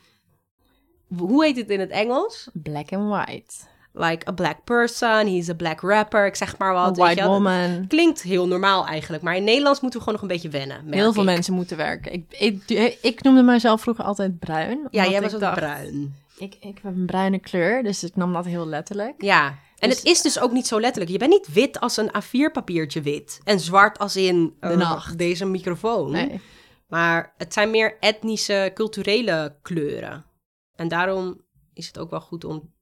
[1.17, 2.49] hoe heet het in het Engels?
[2.53, 3.53] Black and white.
[3.93, 6.87] Like a black person, he's a black rapper, ik zeg maar A wat.
[6.97, 7.87] weet white je woman.
[7.87, 10.93] Klinkt heel normaal eigenlijk, maar in Nederlands moeten we gewoon nog een beetje wennen.
[10.93, 11.29] Heel veel ik.
[11.29, 12.13] mensen moeten werken.
[12.13, 12.25] Ik,
[12.67, 14.87] ik, ik noemde mezelf vroeger altijd bruin.
[14.91, 16.15] Ja, jij was ook dacht, bruin.
[16.37, 19.21] Ik, ik heb een bruine kleur, dus ik nam dat heel letterlijk.
[19.21, 21.11] Ja, en Dus- het is dus ook niet zo letterlijk.
[21.11, 23.39] Je bent niet wit als een A4-papiertje wit.
[23.43, 25.17] En zwart als in eh, De nacht.
[25.17, 26.11] deze microfoon.
[26.11, 26.39] Nee.
[26.87, 30.25] Maar het zijn meer etnische, culturele kleuren.
[30.75, 31.41] En daarom
[31.73, 32.73] is het ook wel goed om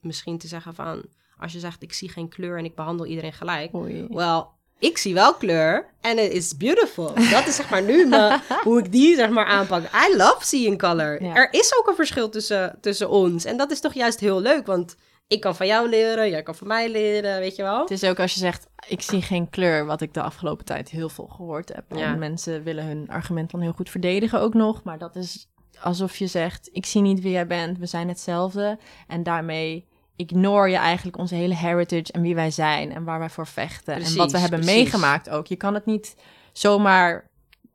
[0.00, 1.04] misschien te zeggen van...
[1.38, 3.72] Als je zegt, ik zie geen kleur en ik behandel iedereen gelijk.
[4.08, 7.14] Wel, ik zie wel kleur en het is beautiful.
[7.30, 9.82] Dat is zeg maar nu me, hoe ik die zeg maar aanpak.
[9.82, 11.22] I love seeing color.
[11.22, 11.34] Ja.
[11.34, 13.44] Er is ook een verschil tussen, tussen ons.
[13.44, 14.96] En dat is toch juist heel leuk, want
[15.28, 17.80] ik kan van jou leren, jij kan van mij leren, weet je wel?
[17.80, 20.88] Het is ook als je zegt, ik zie geen kleur, wat ik de afgelopen tijd
[20.88, 21.84] heel veel gehoord heb.
[21.88, 22.12] Ja.
[22.12, 24.82] En mensen willen hun argument dan heel goed verdedigen ook nog.
[24.82, 25.48] Maar dat is
[25.80, 28.78] alsof je zegt, ik zie niet wie jij bent, we zijn hetzelfde.
[29.06, 29.86] En daarmee
[30.16, 33.94] ignore je eigenlijk onze hele heritage en wie wij zijn en waar wij voor vechten.
[33.94, 34.76] en wat we hebben precies.
[34.76, 35.46] meegemaakt ook.
[35.46, 36.16] Je kan het niet
[36.52, 37.28] zomaar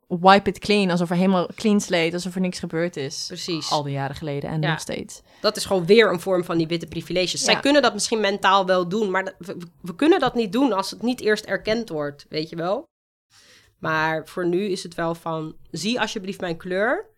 [0.08, 3.24] wipe it clean, alsof er helemaal clean slate, alsof er niks gebeurd is.
[3.26, 3.70] Precies.
[3.70, 4.70] Al die jaren geleden en Ja.
[4.70, 5.22] nog steeds.
[5.40, 7.44] Dat is gewoon weer een vorm van die witte privileges.
[7.44, 7.60] Zij Ja.
[7.60, 9.34] kunnen dat misschien mentaal wel doen, maar
[9.80, 12.84] we kunnen dat niet doen als het niet eerst erkend wordt, weet je wel?
[13.78, 17.10] Maar voor nu is het wel van, zie alsjeblieft mijn kleur.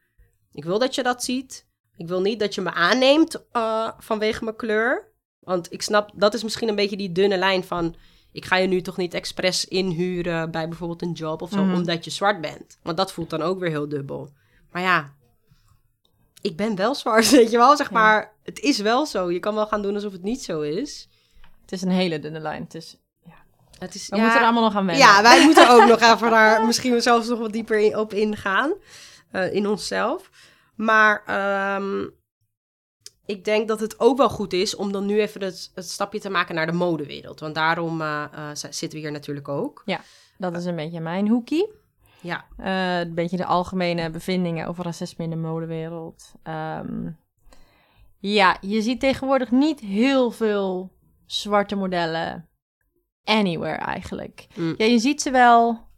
[0.53, 1.67] Ik wil dat je dat ziet.
[1.97, 5.13] Ik wil niet dat je me aanneemt eh, vanwege mijn kleur.
[5.45, 7.95] Want ik snap, dat is misschien een beetje die dunne lijn van...
[8.33, 11.65] ik ga je nu toch niet expres inhuren bij bijvoorbeeld een job of zo...
[11.65, 11.75] Mhm.
[11.75, 12.79] omdat je zwart bent.
[12.83, 14.33] Want dat voelt dan ook weer heel dubbel.
[14.73, 15.13] Maar ja,
[16.41, 17.77] ik ben wel zwart, weet je wel?
[17.77, 17.93] Zeg Ja.
[17.95, 19.31] maar, het is wel zo.
[19.31, 21.09] Je kan wel gaan doen alsof het niet zo is.
[21.63, 22.63] Het is een hele dunne lijn.
[22.63, 22.97] Het is,
[23.79, 25.05] Het is, we moeten er allemaal nog aan wennen.
[25.07, 28.73] Ja, wij moeten ook nog even daar misschien zelfs nog wat dieper in- op ingaan.
[29.31, 30.31] eh, in onszelf.
[30.77, 32.07] Maar ehm,
[33.27, 36.21] ik denk dat het ook wel goed is om dan nu even het, het stapje
[36.21, 37.41] te maken naar de modewereld.
[37.41, 39.83] Want daarom eh, eh, zitten we hier natuurlijk ook.
[40.39, 41.69] Dat is een beetje mijn hoekie.
[42.21, 46.33] Ja, Eh, een beetje de algemene bevindingen over racisme in de modewereld.
[46.43, 47.11] Ehm,
[48.19, 50.93] ja, je ziet tegenwoordig niet heel veel
[51.27, 52.49] zwarte modellen.
[53.25, 54.47] Anywhere eigenlijk.
[54.55, 54.75] Mm.
[54.77, 55.89] Ja, je ziet ze wel,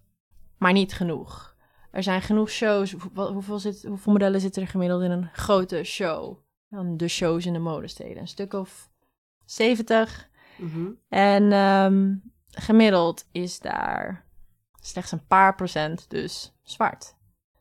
[0.59, 1.55] maar niet genoeg.
[1.91, 2.93] Er zijn genoeg shows.
[3.15, 6.37] Hoe- hoeveel, zit, hoeveel modellen zitten er gemiddeld in een grote show?
[6.68, 8.18] Dan de shows in de modesteden.
[8.18, 8.90] Een stuk of
[9.44, 10.29] 70.
[10.57, 10.87] Mhm.
[11.09, 12.14] En ehm,
[12.50, 14.24] gemiddeld is daar
[14.81, 17.14] slechts een paar procent dus zwart.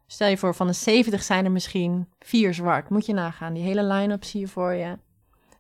[0.08, 2.90] Stel je voor, van de 70 zijn er misschien vier zwart.
[2.90, 3.54] Moet je nagaan.
[3.54, 4.98] Die hele line-up zie je voor je.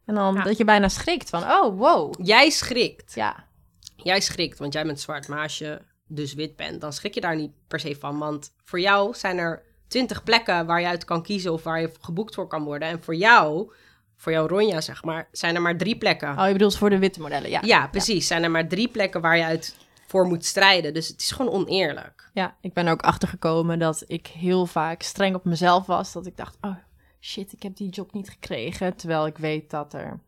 [0.05, 0.43] En dan Ja.
[0.43, 2.13] dat je bijna schrikt van, oh, wow.
[2.25, 3.13] Jij schrikt.
[3.13, 3.47] Ja,
[3.95, 5.27] Jij schrikt, want jij bent zwart.
[5.27, 8.17] Maar als je dus wit bent, dan schrik je daar niet per se van.
[8.17, 11.91] Want voor jou zijn er twintig plekken waar je uit kan kiezen of waar je
[12.02, 12.88] geboekt voor kan worden.
[12.88, 13.71] En voor jou,
[14.17, 16.39] voor jou Ronja zeg maar, zijn er maar drie plekken.
[16.39, 17.62] oh, je bedoelt voor de witte modellen, ja.
[17.63, 18.28] ja, precies.
[18.28, 19.76] Zijn er maar drie plekken waar je uit
[20.08, 20.93] voor moet strijden.
[20.93, 22.30] Dus het is gewoon oneerlijk.
[22.34, 26.12] Ja, ik ben er ook achtergekomen dat ik heel vaak streng op mezelf was.
[26.12, 26.76] Dat ik dacht, oh
[27.19, 28.95] shit, ik heb die job niet gekregen.
[28.95, 30.19] Terwijl ik weet dat er...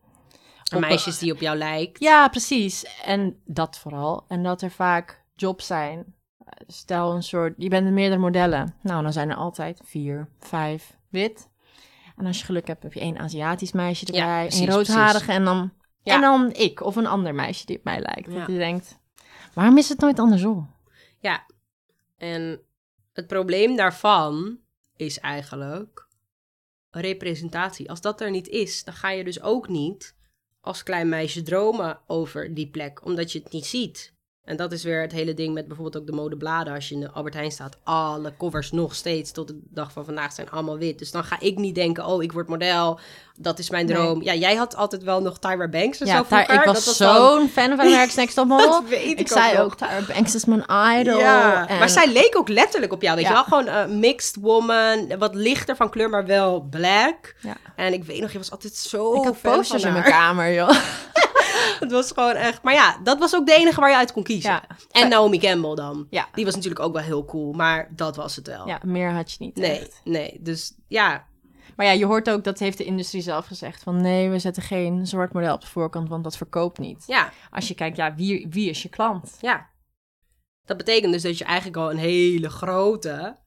[0.71, 1.99] En meisjes die op jou lijkt.
[1.99, 3.01] Ja, precies.
[3.05, 4.25] En dat vooral.
[4.27, 6.15] En dat er vaak jobs zijn.
[6.67, 8.75] Stel een soort, je bent meerdere modellen.
[8.81, 11.49] Nou, dan zijn er altijd vier, vijf wit.
[12.17, 14.49] En als je geluk hebt, heb je één Aziatisch meisje erbij.
[14.51, 16.15] één roodharige en dan, Ja.
[16.15, 18.31] en dan ik of een ander meisje die op mij lijkt.
[18.31, 18.37] Ja.
[18.39, 18.99] Dat je denkt,
[19.53, 20.75] waarom is het nooit andersom?
[21.19, 21.45] Ja.
[22.17, 22.61] En
[23.13, 24.59] het probleem daarvan
[24.95, 26.07] is eigenlijk
[26.91, 27.89] representatie.
[27.89, 30.15] Als dat er niet is, dan ga je dus ook niet
[30.61, 34.13] als klein meisje dromen over die plek, omdat je het niet ziet.
[34.47, 36.73] En dat is weer het hele ding met bijvoorbeeld ook de modebladen.
[36.73, 40.05] Als je in de Albert Heijn staat, alle covers nog steeds tot de dag van
[40.05, 40.99] vandaag zijn allemaal wit.
[40.99, 42.99] Dus dan ga ik niet denken, oh, ik word model.
[43.39, 43.95] Dat is mijn Nee.
[43.95, 44.23] droom.
[44.23, 46.53] Ja, jij had altijd wel nog Tyra Banks en Ja, zo vroeger.
[46.55, 48.69] ik was dan- zo'n fan van America's Next Top Model.
[48.81, 49.63] Dat weet ik ik ook zei nog.
[49.63, 50.63] ook, Tyra Banks is mijn
[50.99, 51.19] idol.
[51.19, 53.29] Ja, En- maar zij leek ook letterlijk op jou, weet Ja.
[53.29, 53.43] je wel?
[53.43, 57.35] Gewoon een mixed woman, wat lichter van kleur, maar wel black.
[57.41, 57.55] Ja.
[57.75, 60.69] En ik weet nog, je was altijd zo ik had posters in mijn kamer, joh.
[61.79, 62.61] Het was gewoon echt...
[62.63, 64.51] Maar ja, dat was ook de enige waar je uit kon kiezen.
[64.51, 64.63] Ja.
[64.91, 66.07] En Naomi Campbell dan.
[66.09, 66.27] Ja.
[66.33, 68.67] Die was natuurlijk ook wel heel cool, maar dat was het wel.
[68.67, 70.01] Ja, meer had je niet Nee, echt.
[70.03, 70.37] nee.
[70.41, 71.25] Dus ja,
[71.75, 74.63] Maar ja, je hoort ook, dat heeft de industrie zelf gezegd, van nee, we zetten
[74.63, 77.03] geen zwart model op de voorkant, want dat verkoopt niet.
[77.07, 79.37] ja, Als je kijkt, ja, wie, wie is je klant?
[79.41, 79.69] ja.
[80.65, 83.37] Dat betekent dus dat je eigenlijk al een hele grote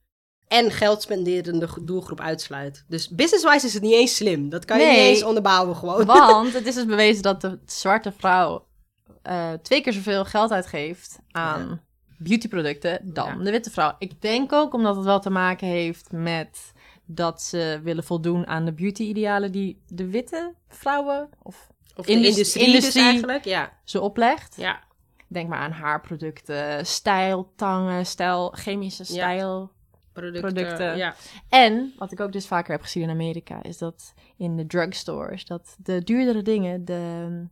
[0.51, 2.85] en geld spenderende doelgroep uitsluit.
[2.89, 4.49] Dus business-wise is het niet eens slim.
[4.49, 4.97] Dat kan je Nee.
[4.97, 6.05] niet eens onderbouwen gewoon.
[6.07, 8.67] Want het is dus bewezen dat de zwarte vrouw
[9.23, 11.81] eh, twee keer zoveel geld uitgeeft aan
[12.19, 13.45] beautyproducten dan Ja.
[13.45, 13.95] de witte vrouw.
[13.99, 16.73] Ik denk ook omdat het wel te maken heeft met
[17.07, 22.29] dat ze willen voldoen aan de beauty-idealen die de witte vrouwen of Of de Indus-
[22.31, 23.03] industrie, industrie.
[23.03, 23.45] dus eigenlijk.
[23.45, 24.55] Ja, ze oplegt.
[24.57, 24.81] ja.
[25.29, 29.71] Denk maar aan haarproducten, stijltangen, stijl, chemische stijl.
[30.21, 30.53] Producten.
[30.55, 30.97] Producten.
[30.97, 31.15] Ja.
[31.49, 35.45] En, wat ik ook dus vaker heb gezien in Amerika, is dat in de drugstores,
[35.45, 37.47] dat de duurdere dingen, de,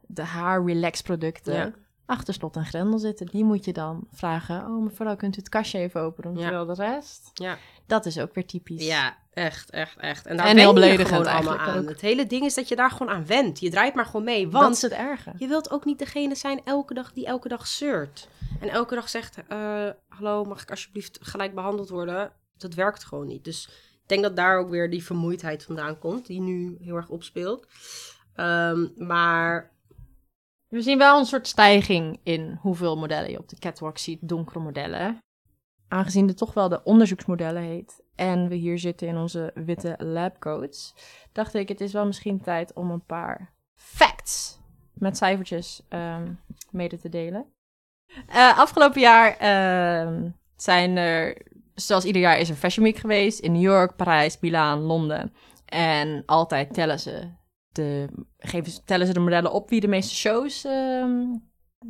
[0.00, 1.72] de haar-relax producten, Ja.
[2.06, 3.26] achter slot en grendel zitten.
[3.26, 6.34] Die moet je dan vragen, oh mevrouw, kunt u het kastje even openen?
[6.34, 6.40] Ja.
[6.40, 7.56] Terwijl de rest, Ja.
[7.86, 8.86] dat is ook weer typisch.
[8.86, 10.26] Ja, echt, echt, echt.
[10.26, 11.78] En daar En heel je gewoon allemaal aan.
[11.78, 11.88] ook.
[11.88, 13.60] Het hele ding is dat je daar gewoon aan went.
[13.60, 14.48] Je draait maar gewoon mee.
[14.48, 15.32] dat Want is het erge.
[15.36, 18.28] je wilt ook niet degene zijn elke dag die elke dag zeurt.
[18.60, 22.32] En elke dag zegt, eh, hallo, mag ik alsjeblieft gelijk behandeld worden?
[22.56, 23.44] Dat werkt gewoon niet.
[23.44, 23.68] Dus
[24.02, 27.66] ik denk dat daar ook weer die vermoeidheid vandaan komt, die nu heel erg opspeelt.
[28.34, 29.72] Ehm, maar
[30.68, 34.58] We zien wel een soort stijging in hoeveel modellen je op de catwalk ziet, donkere
[34.58, 35.18] modellen.
[35.88, 40.94] Aangezien het toch wel de onderzoeksmodellen heet en we hier zitten in onze witte labcoats,
[41.32, 44.58] dacht ik het is wel misschien tijd om een paar facts
[44.94, 46.32] met cijfertjes ehm,
[46.70, 47.46] mede te delen.
[48.28, 51.42] Eh, afgelopen jaar ehm, zijn er,
[51.74, 55.32] zoals ieder jaar is er Fashion Week geweest in New York, Parijs, Milaan, Londen.
[55.64, 57.28] En altijd tellen ze
[57.72, 61.24] de, geven, ze- tellen ze de modellen op wie de meeste shows ehm,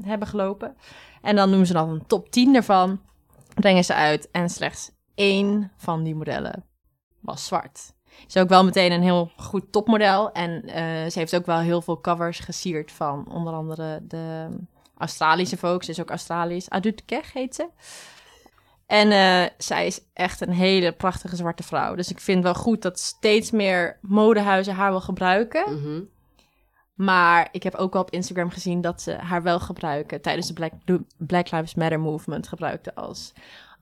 [0.00, 0.76] hebben gelopen.
[1.22, 3.00] En dan noemen ze dan een top 10 ervan,
[3.54, 4.30] brengen ze uit.
[4.30, 6.64] En slechts één van die modellen
[7.20, 7.92] was zwart.
[8.27, 10.33] Is ook wel meteen een heel goed topmodel.
[10.33, 14.48] En eh, ze heeft ook wel heel veel covers gesierd van onder andere de
[14.96, 15.85] Australische Vogue.
[15.85, 16.70] Ze is ook Australisch.
[16.70, 17.68] Adut Kech heet ze.
[18.87, 21.94] En eh, zij is echt een hele prachtige zwarte vrouw.
[21.94, 25.81] Dus ik vind wel goed dat steeds meer modehuizen haar wil gebruiken.
[25.81, 26.00] mhm.
[26.94, 30.53] Maar ik heb ook wel op Instagram gezien dat ze haar wel gebruiken tijdens de
[30.53, 30.72] Black,
[31.16, 33.33] Black Lives Matter movement gebruikte als.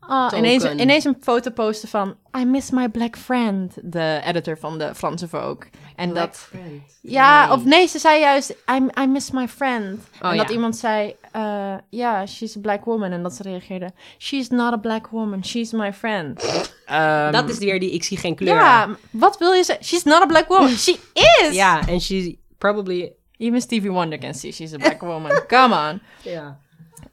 [0.08, 0.38] Ah, Token.
[0.44, 4.94] ineens, ineens een foto posten van I miss my black friend, de editor van de
[4.94, 5.58] Franse Vogue.
[5.96, 6.36] En Black dat.
[6.38, 6.82] friend.
[7.02, 7.56] Ja, Nee.
[7.56, 10.00] of nee, ze zei juist I, I miss my friend.
[10.22, 10.54] Oh, en dat ja.
[10.54, 13.12] iemand zei, eh, ja, she's a black woman.
[13.12, 16.40] En dat ze reageerde, she's not a black woman, she's my friend.
[16.86, 18.54] Ehm, Dat is weer die ik zie geen kleur.
[18.54, 19.84] Ja, wat wil je zeggen?
[19.84, 20.68] She's not a black woman.
[20.68, 20.98] She
[21.42, 21.54] is!
[21.54, 23.12] Ja, en she probably...
[23.36, 25.42] Even Stevie Wonder can see she's a black woman.
[25.46, 26.00] Come on.
[26.22, 26.58] Ja.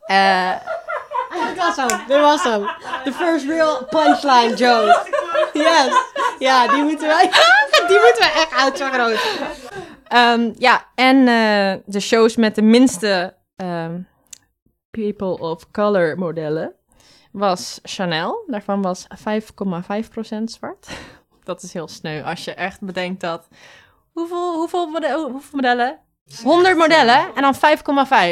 [0.06, 0.52] Eh,
[1.29, 2.61] Dit was hem, dit was hem.
[3.03, 5.07] The first real punchline joke.
[5.53, 5.93] Yes.
[6.39, 7.29] Ja, die moeten wij...
[7.87, 9.19] Die moeten we echt uitvergroten.
[10.07, 13.99] ehm, ja, en eh, de shows met de minste ehm,
[14.91, 16.73] people of color modellen
[17.31, 18.43] was Chanel.
[18.47, 20.87] Daarvan was 5,5% zwart.
[21.43, 23.47] Dat is heel sneu als je echt bedenkt dat...
[24.11, 24.87] Hoeveel, hoeveel
[25.51, 25.99] modellen?
[26.43, 27.55] 100 modellen en dan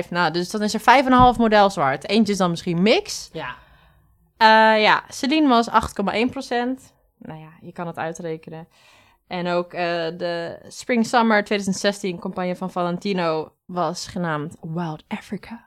[0.03, 0.09] 5,5.
[0.09, 2.09] Nou, dus dan is er 5,5 model zwart.
[2.09, 3.29] Eentje is dan misschien mix.
[3.33, 3.55] Ja.
[4.37, 5.73] Eh, ja, Celine was 8,1%.
[7.17, 8.67] Nou ja, je kan het uitrekenen.
[9.27, 9.81] En ook eh,
[10.17, 15.66] de Spring Summer 2016 campagne van Valentino was genaamd Wild Africa.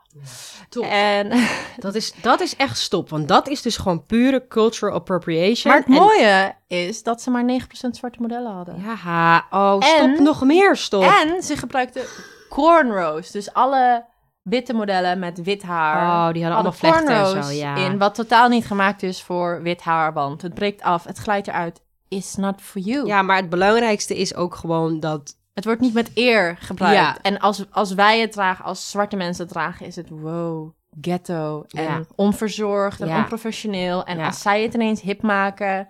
[0.69, 0.85] Top.
[0.85, 1.33] En,
[1.77, 5.73] Dat is, dat is echt stop, want dat is dus gewoon pure cultural appropriation.
[5.73, 8.83] maar het En- mooie is dat ze maar 9% zwarte modellen hadden.
[9.05, 11.03] Ja, oh, stop En- nog meer, stop.
[11.03, 12.03] En ze gebruikten
[12.49, 13.31] cornrows.
[13.31, 14.05] Dus alle
[14.43, 15.97] witte modellen met wit haar.
[16.03, 17.77] Oh, die hadden allemaal vlechten en zo, ja.
[17.77, 17.99] in.
[17.99, 20.13] Wat totaal niet gemaakt is voor wit haar.
[20.13, 21.83] Want het breekt af, het glijdt eruit.
[22.09, 23.07] Is not for you.
[23.07, 25.35] Ja, maar het belangrijkste is ook gewoon dat...
[25.55, 26.97] Het wordt niet met eer gebruikt.
[26.99, 27.19] Ja.
[27.23, 31.65] En als, als wij het dragen, als zwarte mensen het dragen, is het wow, ghetto
[31.69, 32.01] en Ja.
[32.15, 33.19] onverzorgd en Ja.
[33.19, 34.05] onprofessioneel.
[34.05, 35.89] En als zij het ineens hip maken,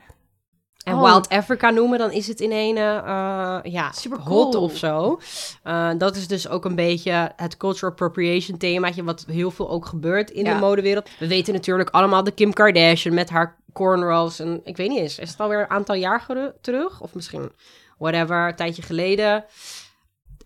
[0.85, 1.03] en Oh.
[1.03, 4.65] Wild Africa noemen, dan is het in een eh, ja, Super hot cool.
[4.65, 5.21] of zo.
[5.63, 9.87] Eh, dat is dus ook een beetje het cultural appropriation themaatje, wat heel veel ook
[9.87, 10.55] gebeurt in Ja.
[10.55, 11.09] de modewereld.
[11.19, 14.39] We weten natuurlijk allemaal de Kim Kardashian met haar cornrows.
[14.39, 16.27] En ik weet niet eens, is het alweer een aantal jaar
[16.61, 17.01] terug?
[17.01, 17.53] Of misschien,
[18.01, 19.45] whatever, een tijdje geleden.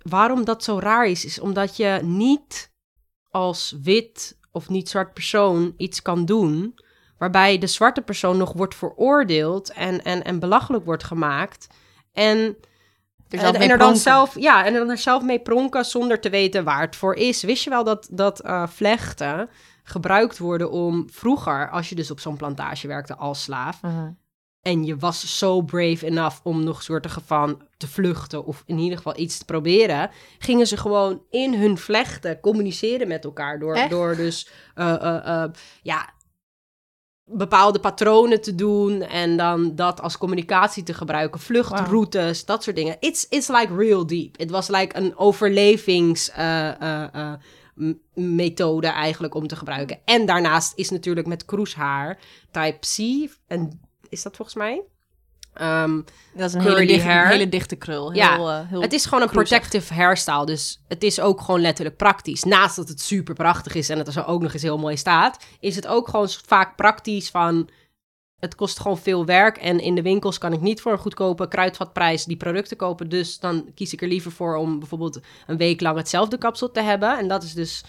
[0.03, 2.73] Waarom dat zo raar is, is omdat je niet
[3.31, 6.75] als wit of niet zwart persoon iets kan doen
[7.19, 11.67] waarbij de zwarte persoon nog wordt veroordeeld en, en, en belachelijk wordt gemaakt.
[12.12, 12.57] En,
[13.29, 16.31] Er en, en er dan zelf, ja, en dan er zelf mee pronken zonder te
[16.31, 17.43] weten waar het voor is.
[17.43, 19.49] Wist je wel dat, dat eh, vlechten
[19.83, 24.11] gebruikt worden om vroeger, als je dus op zo'n plantage werkte als slaaf, Mhm.
[24.64, 28.96] En je was zo brave enough om nog soorten van te vluchten of in ieder
[28.96, 33.90] geval iets te proberen, gingen ze gewoon in hun vlechten communiceren met elkaar door, Echt?
[33.90, 35.50] door dus eh, eh, eh,
[35.83, 36.12] ja
[37.31, 42.96] bepaalde patronen te doen en dan dat als communicatie te gebruiken, vluchtroutes, dat soort dingen.
[43.00, 44.38] It's it's like real deep.
[44.38, 47.33] Het was like een overlevings eh, eh, eh,
[47.74, 49.98] m- methode eigenlijk om te gebruiken.
[50.05, 52.18] En daarnaast is natuurlijk met kroeshaar
[52.50, 53.81] type C en
[54.14, 54.83] is dat volgens mij?
[55.55, 56.00] Ehm,
[56.35, 58.12] Dat is een hele hele dichte krul.
[58.12, 60.46] Heel, Ja, eh, heel het is gewoon een protective hairstyle.
[60.46, 62.44] Dus het is ook gewoon letterlijk praktisch.
[62.44, 64.96] Naast dat het super prachtig is en het er zo ook nog eens heel mooi
[64.96, 67.68] staat, is het ook gewoon vaak praktisch van.
[68.40, 71.48] Het kost gewoon veel werk en in de winkels kan ik niet voor een goedkope
[71.48, 73.09] kruidvatprijs die producten kopen.
[73.09, 76.81] Dus dan kies ik er liever voor om bijvoorbeeld een week lang hetzelfde kapsel te
[76.81, 77.18] hebben.
[77.18, 77.85] En dat is dus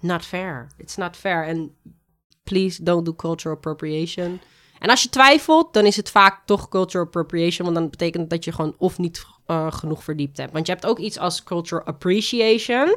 [0.00, 0.66] not fair.
[0.76, 1.46] It's not fair.
[1.46, 1.74] En
[2.44, 4.40] please don't do cultural appropriation.
[4.78, 7.64] En als je twijfelt, dan is het vaak toch cultural appropriation.
[7.66, 10.52] Want dan betekent het dat je gewoon of niet eh, genoeg verdiept hebt.
[10.52, 12.96] Want je hebt ook iets als cultural appreciation.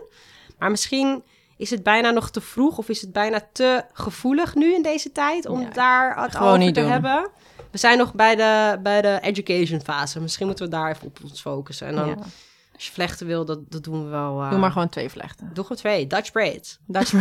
[0.57, 1.23] Maar misschien
[1.57, 5.11] is het bijna nog te vroeg of is het bijna te gevoelig nu in deze
[5.11, 6.89] tijd om Ja, daar het over niet te doen.
[6.89, 7.29] hebben.
[7.71, 10.19] We zijn nog bij de, bij de education fase.
[10.19, 11.87] Misschien moeten we daar even op ons focussen.
[11.87, 12.15] En dan, Ja.
[12.79, 14.41] Als je vlechten wil, dat, dat doen we wel.
[14.41, 15.49] eh, Doe maar gewoon twee vlechten.
[15.53, 16.07] Doe gewoon twee.
[16.07, 16.79] Dutch braids.
[16.85, 17.13] Dutch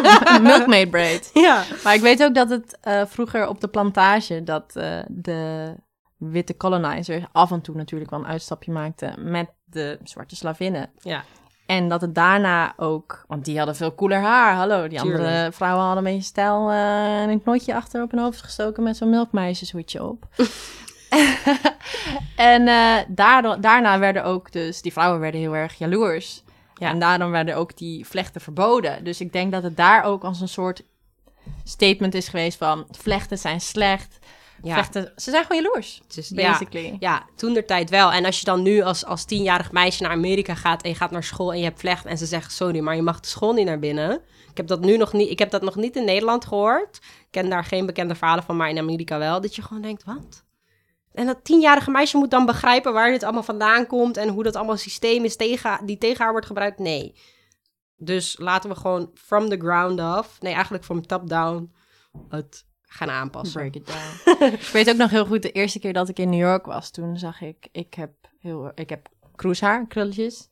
[0.42, 1.30] milkmaid braid.
[1.34, 1.62] Ja.
[1.84, 4.42] Maar ik weet ook dat het eh, vroeger op de plantage...
[4.44, 5.74] dat eh, de
[6.16, 9.30] witte colonizers af en toe natuurlijk wel een uitstapje maakten...
[9.30, 10.90] met de zwarte slavinnen.
[11.00, 11.24] Ja.
[11.66, 13.24] En dat het daarna ook...
[13.28, 14.54] Want die hadden veel cooler haar.
[14.54, 15.54] Hallo, die andere Tuurlijk.
[15.54, 16.70] vrouwen hadden een beetje stijl...
[16.70, 18.82] eh, en een knotje achter op hun hoofd gestoken...
[18.82, 20.26] met zo'n melkmeisjeshoedje op.
[22.36, 24.82] en eh, daardoor, daarna werden ook dus...
[24.82, 26.42] Die vrouwen werden heel erg jaloers.
[26.74, 26.88] Ja.
[26.88, 29.04] En daarom werden ook die vlechten verboden.
[29.04, 30.82] Dus ik denk dat het daar ook als een soort
[31.64, 32.86] statement is geweest van...
[32.90, 34.18] vlechten zijn slecht.
[34.62, 34.72] Ja.
[34.72, 36.50] Vlechten, ze zijn gewoon jaloers, ja.
[36.50, 36.96] basically.
[36.98, 38.12] Ja, toen der tijd wel.
[38.12, 41.10] En als je dan nu als, als tienjarig meisje naar Amerika gaat en je gaat
[41.10, 43.52] naar school en je hebt vlecht en ze zeggen sorry, maar je mag de school
[43.52, 44.20] niet naar binnen.
[44.50, 46.96] Ik heb dat nu nog niet, ik heb dat nog niet in Nederland gehoord.
[46.96, 49.40] Ik ken daar geen bekende verhalen van, maar in Amerika wel.
[49.40, 50.44] Dat je gewoon denkt, wat?
[51.16, 54.56] En dat tienjarige meisje moet dan begrijpen waar dit allemaal vandaan komt en hoe dat
[54.56, 56.78] allemaal systeem is tegen, die tegen haar wordt gebruikt.
[56.78, 57.14] Nee.
[57.96, 61.72] Dus laten we gewoon from the ground up, nee eigenlijk from top down,
[62.28, 63.60] het gaan aanpassen.
[63.60, 64.44] Break it down.
[64.60, 66.90] ik weet ook nog heel goed, de eerste keer dat ik in New York was,
[66.90, 69.08] toen zag ik, ik heb, heel, ik heb
[69.88, 70.48] krulletjes.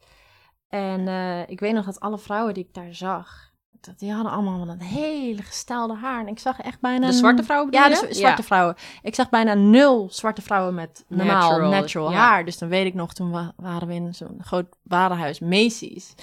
[0.69, 3.53] En eh, ik weet nog dat alle vrouwen die ik daar zag,
[3.85, 6.21] dat die hadden allemaal dat hele gestelde haar.
[6.21, 7.07] En ik zag echt bijna...
[7.07, 8.75] De zwarte vrouwen Ja, de zwarte vrouwen.
[9.03, 12.17] Ik zag bijna nul zwarte vrouwen met normaal Natural, natural, ja.
[12.17, 12.45] haar.
[12.45, 16.15] Dus dan weet ik nog, toen wa- waren we in zo'n groot warenhuis, Macy's.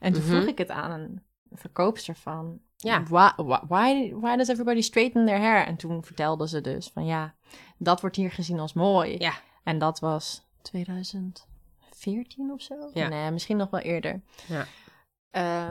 [0.00, 0.30] En toen Mhm.
[0.30, 2.58] vroeg ik het aan een verkoopster van...
[2.76, 3.02] Ja.
[3.02, 3.28] Why,
[3.68, 5.66] why, why, does everybody straighten their hair?
[5.66, 7.34] En toen vertelde ze dus van ja,
[7.78, 9.16] dat wordt hier gezien als mooi.
[9.18, 9.32] Ja.
[9.64, 12.74] En dat was 2014 of zo?
[12.94, 13.08] Ja.
[13.08, 14.20] Nee, misschien nog wel eerder.
[14.46, 14.66] Ja.
[15.30, 15.68] Eh,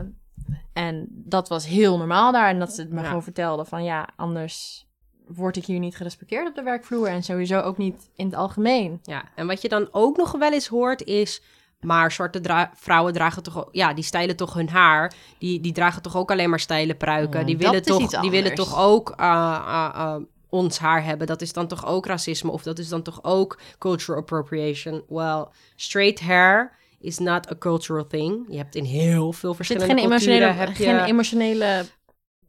[0.72, 2.48] en dat was heel normaal daar.
[2.48, 3.06] En dat ze het me Ja.
[3.06, 4.86] gewoon vertelde van ja, anders
[5.26, 7.06] word ik hier niet gerespecteerd op de werkvloer.
[7.06, 8.98] En sowieso ook niet in het algemeen.
[9.02, 11.42] Ja, en wat je dan ook nog wel eens hoort is...
[11.80, 13.68] Maar zwarte dra- vrouwen dragen toch.
[13.72, 15.12] Ja, die stijlen toch hun haar.
[15.38, 17.40] Die, die dragen toch ook alleen maar stijle pruiken.
[17.40, 19.26] Mm, die willen, toch, die willen toch ook eh,
[19.66, 20.16] eh, eh,
[20.48, 21.26] ons haar hebben.
[21.26, 22.50] Dat is dan toch ook racisme?
[22.50, 25.02] Of dat is dan toch ook cultural appropriation?
[25.08, 25.44] Well,
[25.76, 28.46] straight hair is not a cultural thing.
[28.48, 30.30] Je hebt in heel veel Er verschillende geen culturen...
[30.30, 31.84] emotionele, heb je, geen emotionele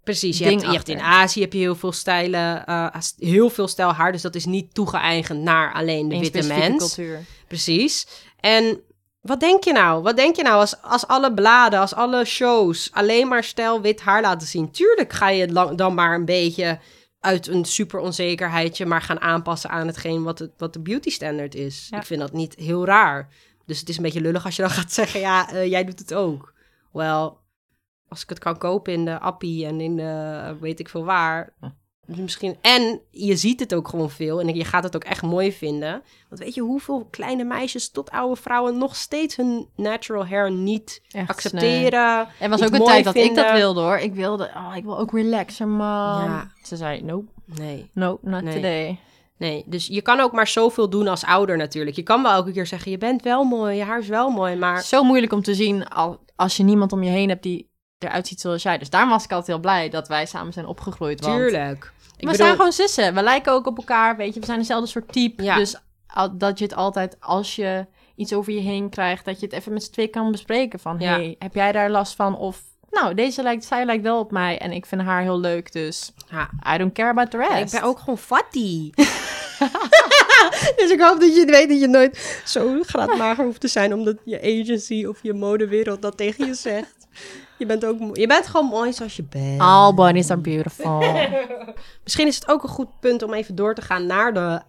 [0.09, 0.99] Precies, je hebt, je hebt in.
[0.99, 4.11] Azië heb je heel veel stijlen, eh, heel veel stijl haar.
[4.11, 6.77] Dus dat is niet toegeëigend naar alleen de witte mens.
[6.77, 7.19] cultuur.
[7.47, 8.07] Precies.
[8.39, 8.81] En
[9.21, 10.03] wat denk je nou?
[10.03, 14.01] Wat denk je nou als, als alle bladen, als alle shows alleen maar stijl wit
[14.01, 14.71] haar laten zien?
[14.71, 16.79] Tuurlijk ga je lang, dan maar een beetje
[17.19, 21.55] uit een super onzekerheidje maar gaan aanpassen aan hetgeen wat, het, wat de beauty standard
[21.55, 21.87] is.
[21.89, 21.97] Ja.
[21.97, 23.29] Ik vind dat niet heel raar.
[23.69, 25.99] Dus het is een beetje lullig als je dan gaat zeggen, ja, eh, jij doet
[25.99, 26.53] het ook.
[26.91, 27.37] Wel,
[28.07, 31.53] als ik het kan kopen in de Appie en in de weet ik veel waar,
[32.05, 35.51] misschien, en je ziet het ook gewoon veel en je gaat het ook echt mooi
[35.51, 36.01] vinden.
[36.29, 41.01] Want weet je hoeveel kleine meisjes tot oude vrouwen nog steeds hun natural hair niet
[41.11, 42.27] Echt, accepteren?
[42.39, 43.97] Er was ook een tijd dat ik dat wilde hoor.
[43.97, 46.23] Ik wilde, oh, ik wil ook relaxen, man.
[46.23, 46.51] Ja.
[46.63, 48.53] Ze zei, nope, Nee, nope, not Nee.
[48.53, 48.99] today.
[49.39, 49.63] Nee.
[49.67, 51.95] Dus je kan ook maar zoveel doen als ouder natuurlijk.
[51.95, 54.55] Je kan wel elke keer zeggen, je bent wel mooi, je haar is wel mooi,
[54.55, 54.81] maar...
[54.83, 57.67] Zo moeilijk om te zien al, als je niemand om je heen hebt die
[57.97, 58.77] eruit ziet zoals jij.
[58.77, 61.21] Dus daarom was ik altijd heel blij dat wij samen zijn opgegroeid.
[61.21, 61.83] Want Tuurlijk.
[61.85, 63.13] Ik we bedoel- zijn gewoon zussen.
[63.13, 64.39] We lijken ook op elkaar, weet je.
[64.39, 65.43] We zijn dezelfde soort type.
[65.43, 65.55] Ja.
[65.55, 65.75] Dus
[66.37, 67.85] dat je het altijd, als je
[68.15, 70.79] iets over je heen krijgt, dat je het even met z'n twee kan bespreken.
[70.79, 71.13] Van, Ja.
[71.13, 72.37] hey, heb jij daar last van?
[72.37, 72.61] Of,
[72.91, 76.13] nou, deze lijkt, zij lijkt wel op mij en ik vind haar heel leuk, dus.
[76.73, 77.73] I don't care about the rest.
[77.73, 78.91] Ik ben ook gewoon fatty.
[80.79, 83.93] dus ik hoop dat je weet dat je nooit zo graadmager hoeft te zijn...
[83.93, 87.07] omdat je agency of je modewereld dat tegen je zegt.
[87.57, 89.61] Je bent, ook, je bent gewoon mooi zoals je bent.
[89.61, 91.03] All bodies are beautiful.
[92.03, 94.61] Misschien is het ook een goed punt om even door te gaan naar de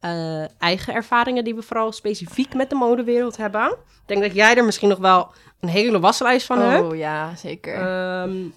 [0.00, 1.44] eh, eigen ervaringen...
[1.44, 3.70] die we vooral specifiek met de modewereld hebben.
[3.70, 5.32] Ik denk dat jij er misschien nog wel
[5.62, 6.84] een hele waslijst van hebt.
[6.84, 7.74] oh ja, zeker.
[7.74, 8.48] Ehm,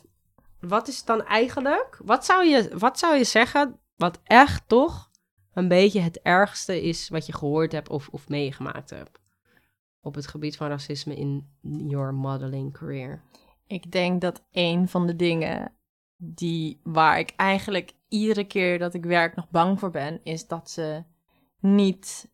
[0.59, 1.99] wat is het dan eigenlijk?
[2.03, 5.09] Wat zou, je, wat zou je zeggen wat echt toch
[5.53, 9.19] een beetje het ergste is wat je gehoord hebt of, of meegemaakt hebt?
[10.01, 11.47] Op het gebied van racisme in
[11.87, 13.21] your modeling career.
[13.67, 15.71] Ik denk dat een van de dingen
[16.17, 20.69] die waar ik eigenlijk iedere keer dat ik werk nog bang voor ben, is dat
[20.69, 21.03] ze
[21.59, 22.29] niet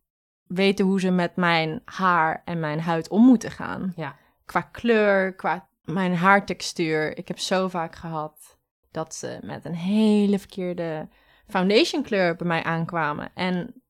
[0.46, 3.92] weten hoe ze met mijn haar en mijn huid om moeten gaan.
[3.96, 4.20] Ja.
[4.44, 7.18] Qua kleur, qua mijn haartextuur.
[7.18, 8.58] Ik heb zo vaak gehad
[8.90, 11.08] dat ze met een hele verkeerde
[11.46, 13.30] foundation kleur bij mij aankwamen.
[13.34, 13.82] En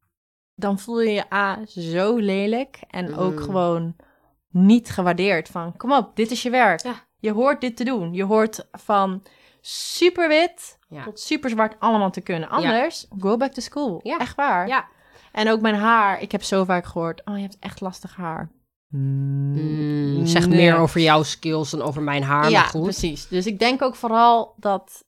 [0.54, 3.38] dan voel je je A zo lelijk en ook Mm.
[3.44, 3.96] gewoon
[4.50, 6.80] niet gewaardeerd van kom op, dit is je werk.
[6.82, 6.94] Ja.
[7.18, 8.12] Je hoort dit te doen.
[8.14, 9.22] Je hoort van
[9.60, 11.02] super wit Ja.
[11.02, 12.48] tot super zwart allemaal te kunnen.
[12.48, 14.00] Anders, go back to school.
[14.02, 14.18] Ja.
[14.18, 14.66] Echt waar.
[14.68, 14.88] Ja.
[15.32, 16.20] En ook mijn haar.
[16.20, 18.50] Ik heb zo vaak gehoord, oh, je hebt echt lastig haar.
[18.92, 20.56] Mm, zeg Nee.
[20.56, 22.82] meer over jouw skills dan over mijn haar, ja, maar goed.
[22.82, 23.28] precies.
[23.28, 25.04] Dus ik denk ook vooral dat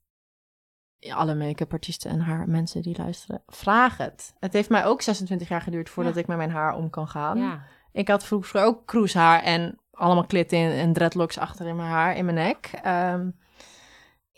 [0.99, 4.35] ja, alle make-up artiesten en haar mensen die luisteren, vraag het.
[4.39, 6.20] Het heeft mij ook 26 jaar geduurd voordat Ja.
[6.20, 7.39] ik met mijn haar om kan gaan.
[7.39, 7.62] Ja.
[7.93, 12.16] Ik had vroeger ook kroeshaar en allemaal klitten in en dreadlocks achter in mijn haar,
[12.16, 12.70] in mijn nek.
[12.82, 13.28] Ehm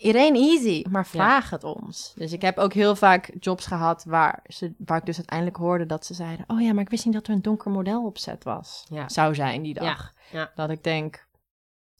[0.02, 2.12] ain't easy, maar vraag het ons.
[2.16, 5.86] Dus ik heb ook heel vaak jobs gehad waar, ze, waar ik dus uiteindelijk hoorde
[5.86, 6.44] dat ze zeiden...
[6.48, 8.86] oh ja, maar ik wist niet dat er een donker model op set was.
[9.06, 10.12] Zou zijn die dag.
[10.54, 11.26] Dat ik denk,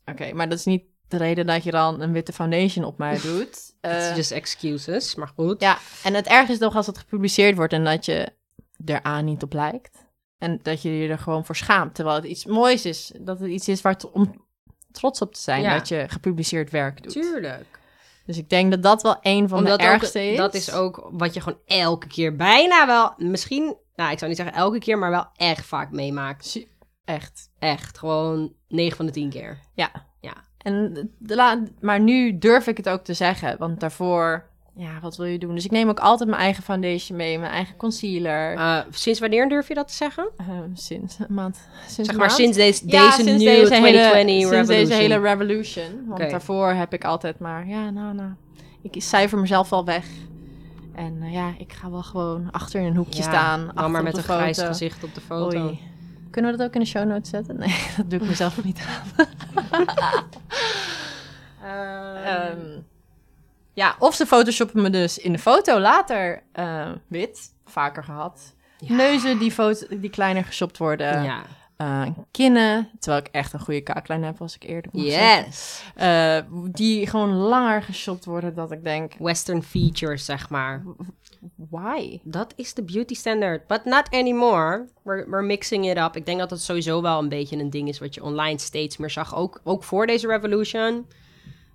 [0.05, 3.19] oké, maar dat is niet de reden dat je dan een witte foundation op mij
[3.29, 3.49] doet.
[3.49, 5.61] It's Eh, just excuses, maar goed.
[5.61, 8.33] ja, en het erg is nog als het gepubliceerd wordt en dat je
[8.85, 10.05] er aan niet op lijkt.
[10.39, 11.95] En dat je je er gewoon voor schaamt.
[11.95, 13.13] Terwijl het iets moois is.
[13.21, 14.45] Dat het iets is waar het om
[14.93, 15.63] trots op te zijn.
[15.63, 15.79] Ja.
[15.79, 17.13] Dat je gepubliceerd werk doet.
[17.13, 17.67] Tuurlijk.
[18.27, 20.37] Dus ik denk dat dat wel een van Omdat de ook- ergste is.
[20.37, 24.41] dat is ook wat je gewoon elke keer bijna wel, misschien, nou ik zou niet
[24.41, 26.65] zeggen elke keer, maar wel echt vaak meemaakt.
[27.05, 27.51] Echt.
[27.59, 29.59] Echt, gewoon 9 van de 10 keer.
[29.75, 29.91] Ja.
[30.21, 30.33] Ja.
[30.59, 33.59] En de la- maar nu durf ik het ook te zeggen.
[33.59, 34.49] Want daarvoor,
[34.79, 35.55] ja, wat wil je doen?
[35.55, 37.39] Dus ik neem ook altijd mijn eigen foundation mee.
[37.39, 38.55] Mijn eigen concealer.
[38.57, 40.29] Eh, sinds wanneer durf je dat te zeggen?
[40.37, 41.69] Ehm, sinds een maand.
[41.87, 42.33] Sinds Zeg maar maand.
[42.33, 44.67] sinds deze, Ja, deze sinds nieuwe deze 2020 hele, revolution.
[44.67, 46.05] Sinds deze hele revolution.
[46.07, 48.31] Want daarvoor heb ik altijd maar, ja, nou, nou.
[48.83, 50.07] Ik cijfer mezelf wel weg.
[50.95, 53.71] En eh, ja, ik ga wel gewoon achter in een hoekje Ja, staan.
[53.75, 55.65] Dan maar met een grijs gezicht op de foto.
[55.65, 55.81] Oei.
[56.31, 57.59] Kunnen we dat ook in de show notes zetten?
[57.59, 59.27] Nee, dat doe ik mezelf niet aan.
[62.25, 62.59] Ehm,
[63.77, 67.55] ja, of ze photoshoppen me dus in de foto later eh, wit.
[67.65, 68.55] Vaker gehad.
[68.79, 68.95] Ja.
[68.95, 71.23] Neuzen die, foto, die kleiner geshopt worden.
[71.23, 71.43] ja.
[71.77, 74.63] Eh, kinnen, terwijl ik echt een goede kaaklijn heb, als ik
[74.93, 75.45] zeggen.
[75.45, 75.83] Yes.
[75.95, 76.39] Eh,
[76.73, 80.83] die gewoon langer geshopt worden, dat ik denk, Western features, zeg maar.
[81.71, 82.21] why?
[82.23, 83.67] Dat is de beauty standard.
[83.67, 84.87] But not anymore.
[85.03, 86.17] We're, we're mixing it up.
[86.17, 88.97] Ik denk dat het sowieso wel een beetje een ding is wat je online steeds
[88.97, 89.37] meer zag.
[89.37, 91.07] Ook, ook voor deze revolution.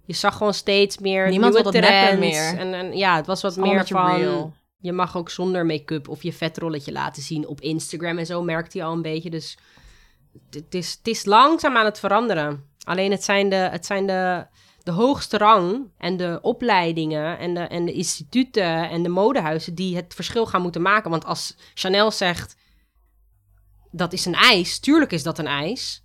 [0.06, 2.20] Je zag gewoon steeds meer Niemand nieuwe trends.
[2.20, 2.58] meer.
[2.58, 4.16] En, en ja, het was wat meer van...
[4.16, 4.54] real.
[4.78, 8.74] Je mag ook zonder make-up of je vetrolletje laten zien op Instagram en zo, merkt
[8.74, 9.30] hij al een beetje.
[9.30, 9.58] Dus
[10.34, 12.70] het- het is, het is langzaam aan het veranderen.
[12.84, 14.46] Alleen het zijn de, het zijn de,
[14.84, 19.96] de hoogste rang en de opleidingen en de, en de instituten en de modehuizen die
[19.96, 21.10] het verschil gaan moeten maken.
[21.12, 22.56] Want als Chanel zegt,
[23.92, 26.04] dat is een eis, tuurlijk is dat een eis,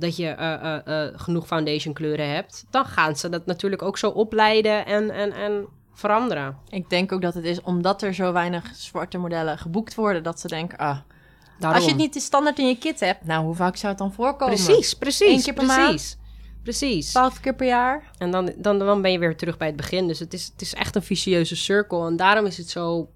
[0.00, 3.98] dat je eh, eh, eh, genoeg foundation kleuren hebt, dan gaan ze dat natuurlijk ook
[3.98, 6.56] zo opleiden en, en, en veranderen.
[6.68, 10.40] Ik denk ook dat het is omdat er zo weinig zwarte modellen geboekt worden, dat
[10.40, 10.98] ze denken, ah,
[11.58, 11.78] Daarom.
[11.78, 14.12] als je het niet standaard in je kit hebt, nou, hoe vaak zou het dan
[14.12, 14.54] voorkomen?
[14.54, 15.28] Precies, precies.
[15.28, 16.18] Eén keer per precies.
[16.62, 17.10] Precies.
[17.10, 18.10] 12 keer per jaar.
[18.18, 20.08] En dan, dan, dan ben je weer terug bij het begin.
[20.08, 22.06] Dus het is, het is echt een vicieuze cirkel.
[22.06, 23.08] En daarom is het zo,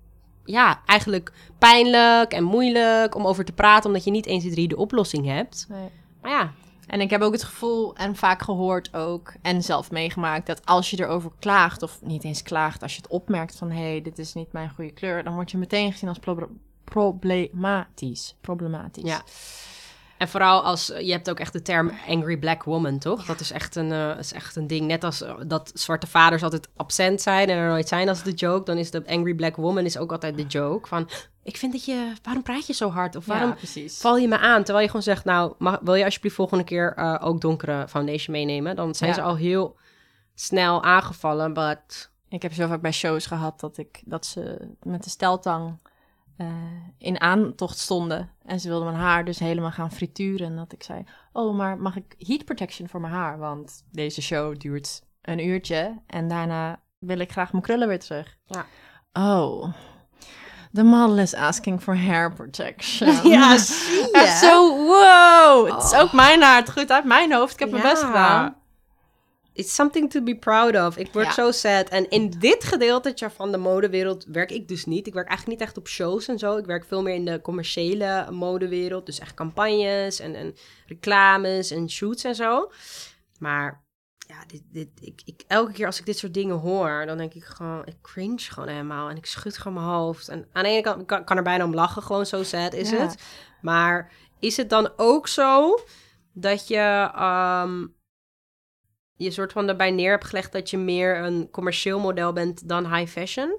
[0.44, 4.76] ja, eigenlijk pijnlijk en moeilijk om over te praten, omdat je niet eens drie de
[4.76, 5.66] oplossing hebt.
[5.68, 5.90] Nee.
[6.22, 6.52] Maar ja,
[6.94, 10.90] En ik heb ook het gevoel, en vaak gehoord ook, en zelf meegemaakt, dat als
[10.90, 14.18] je erover klaagt, of niet eens klaagt, als je het opmerkt van, hé, hey, dit
[14.18, 16.50] is niet mijn goede kleur, dan word je meteen gezien als pro-
[16.84, 18.36] problematisch.
[18.40, 19.04] Problematisch.
[19.04, 19.22] Ja.
[20.24, 23.24] En vooral als je hebt ook echt de term angry black woman, toch?
[23.24, 24.86] Dat is echt een, eh, is echt een ding.
[24.86, 28.32] Net als eh, dat zwarte vaders altijd absent zijn en er nooit zijn als de
[28.32, 31.08] joke, dan is de angry black woman is ook altijd de joke van
[31.42, 34.38] ik vind dat je waarom praat je zo hard of waarom Ja, val je me
[34.38, 37.88] aan terwijl je gewoon zegt nou mag, wil je alsjeblieft volgende keer eh, ook donkere
[37.88, 38.76] foundation meenemen?
[38.76, 39.16] Dan zijn Ja.
[39.16, 39.76] ze al heel
[40.34, 45.04] snel aangevallen, but Ik heb zo vaak bij shows gehad dat, ik, dat ze met
[45.04, 45.78] de steltang
[46.36, 46.46] eh,
[46.98, 48.30] in aantocht stonden.
[48.44, 50.46] En ze wilden mijn haar dus helemaal gaan frituren.
[50.46, 53.38] En dat ik zei, oh, maar mag ik heat protection voor mijn haar?
[53.38, 55.98] Want deze show duurt een uurtje.
[56.06, 58.36] En daarna wil ik graag mijn krullen weer terug.
[58.44, 58.66] Ja.
[59.12, 59.72] Oh,
[60.72, 63.28] the model is asking for hair protection.
[63.32, 64.08] ja, zie je?
[64.12, 65.66] Echt zo, wow.
[65.74, 66.00] Het is Oh.
[66.00, 66.56] ook mijn haar.
[66.60, 67.52] Het groeit uit mijn hoofd.
[67.52, 67.90] Ik heb mijn Ja.
[67.90, 68.56] best gedaan.
[69.56, 70.96] It's something to be proud of.
[70.96, 71.32] Ik word Ja.
[71.32, 71.88] zo sad.
[71.88, 75.06] En in dit gedeeltetje van de modewereld werk ik dus niet.
[75.06, 76.56] Ik werk eigenlijk niet echt op shows en zo.
[76.56, 79.06] Ik werk veel meer in de commerciële modewereld.
[79.06, 80.54] Dus echt campagnes en, en
[80.86, 82.70] reclames en shoots en zo.
[83.38, 83.82] Maar
[84.26, 87.34] ja, dit, dit, ik, ik, elke keer als ik dit soort dingen hoor, dan denk
[87.34, 89.08] ik gewoon, ik cringe gewoon helemaal.
[89.08, 90.28] En ik schud gewoon mijn hoofd.
[90.28, 92.90] En aan de ene kant kan, kan er bijna om lachen, gewoon zo sad is
[92.90, 92.96] Ja.
[92.96, 93.22] het.
[93.60, 95.78] Maar is het dan ook zo
[96.32, 97.86] dat je ehm,
[99.16, 102.94] je soort van erbij neer hebt gelegd dat je meer een commercieel model bent dan
[102.94, 103.58] high fashion?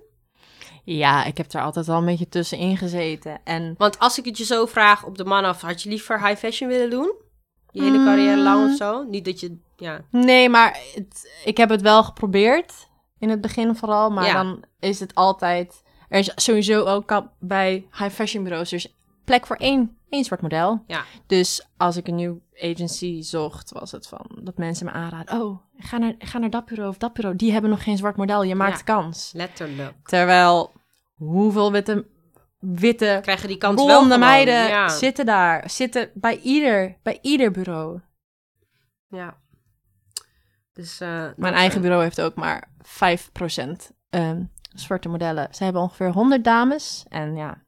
[0.84, 3.40] Ja, ik heb er altijd wel een beetje tussenin gezeten.
[3.44, 6.28] En Want als ik het je zo vraag op de man af, had je liever
[6.28, 7.14] high fashion willen doen?
[7.72, 8.06] Je hele Mm.
[8.06, 9.04] carrière lang of zo?
[9.04, 10.02] Niet dat je, ja.
[10.12, 12.74] Nee, maar het- ik heb het wel geprobeerd.
[13.20, 14.10] In het begin vooral.
[14.10, 14.34] Maar Ja.
[14.44, 15.84] dan is het altijd...
[16.10, 18.74] Er is sowieso ook bij high fashion bureaus...
[18.74, 20.84] Is plek voor één, één zwart model.
[20.88, 21.04] Ja.
[21.28, 23.72] Dus als ik een nieuw agency zocht...
[23.72, 25.42] was het van dat mensen me aanraden...
[25.42, 27.36] Oh, ga naar, ga naar dat bureau of dat bureau.
[27.36, 28.44] Die hebben nog geen zwart model.
[28.44, 28.84] Je maakt Ja.
[28.84, 29.32] kans.
[29.34, 29.94] Letterlijk.
[30.04, 30.74] Terwijl,
[31.16, 32.14] hoeveel witte...
[32.60, 34.20] Witte Krijgen die kans wel blonde gewoon.
[34.20, 34.90] meiden Ja.
[34.90, 35.70] zitten daar.
[35.70, 38.00] Zitten bij ieder, bij ieder bureau.
[39.08, 39.38] ja.
[40.74, 44.44] Dus, eh, Mijn eh, eigen bureau heeft ook maar 5% ehm,
[44.74, 45.48] zwarte modellen.
[45.52, 47.64] Ze hebben ongeveer 100 dames en ja,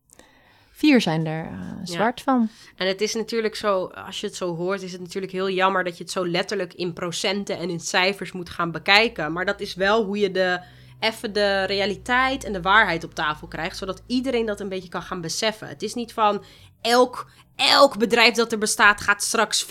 [0.78, 2.50] vier zijn er eh, zwart van.
[2.76, 5.84] En het is natuurlijk zo, als je het zo hoort, is het natuurlijk heel jammer
[5.84, 9.34] dat je het zo letterlijk in procenten en in cijfers moet gaan bekijken.
[9.34, 10.60] Maar dat is wel hoe je de,
[11.00, 15.02] even de realiteit en de waarheid op tafel krijgt, zodat iedereen dat een beetje kan
[15.02, 15.68] gaan beseffen.
[15.68, 16.44] Het is niet van
[16.82, 19.68] elk, elk bedrijf dat er bestaat gaat straks 50%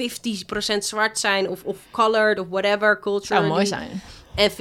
[0.78, 3.40] zwart zijn of, of colored of whatever, culture.
[3.40, 4.02] Zou mooi zijn.
[4.36, 4.54] En 50%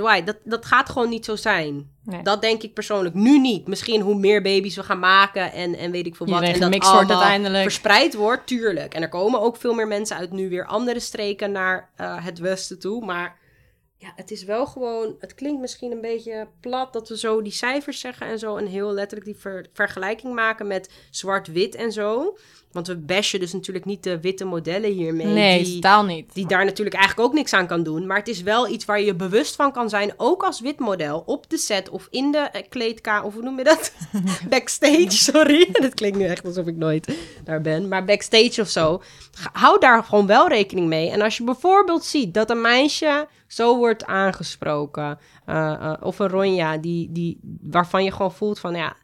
[0.00, 0.24] white.
[0.24, 1.90] Dat, dat gaat gewoon niet zo zijn.
[2.04, 2.22] Nee.
[2.22, 3.66] Dat denk ik persoonlijk nu niet.
[3.66, 6.34] Misschien hoe meer baby's we gaan maken en, en weet ik veel wat.
[6.34, 7.62] Iedereen en dat allemaal uiteindelijk.
[7.62, 8.94] verspreid wordt, tuurlijk.
[8.94, 12.38] En er komen ook veel meer mensen uit nu weer andere streken naar eh, het
[12.38, 13.04] westen toe.
[13.04, 13.38] Maar
[13.98, 15.16] ja, het is wel gewoon...
[15.18, 18.56] Het klinkt misschien een beetje plat dat we zo die cijfers zeggen en zo.
[18.56, 22.36] En heel letterlijk die ver- vergelijking maken met zwart-wit en zo.
[22.74, 25.26] Want we bashen dus natuurlijk niet de witte modellen hiermee.
[25.26, 26.34] Nee, die, totaal niet.
[26.34, 28.06] die daar natuurlijk eigenlijk ook niks aan kan doen.
[28.06, 30.12] Maar het is wel iets waar je bewust van kan zijn.
[30.16, 31.22] Ook als wit model.
[31.26, 33.24] Op de set of in de eh, kleedkamer.
[33.24, 33.92] Of hoe noem je dat?
[34.48, 35.68] backstage, sorry.
[35.84, 37.88] Dat klinkt nu echt alsof ik nooit daar ben.
[37.88, 39.02] Maar backstage of zo.
[39.52, 41.10] Hou daar gewoon wel rekening mee.
[41.10, 45.18] En als je bijvoorbeeld ziet dat een meisje zo wordt aangesproken.
[45.46, 48.96] eh, eh, of een Ronja die, die, waarvan je gewoon voelt van ja...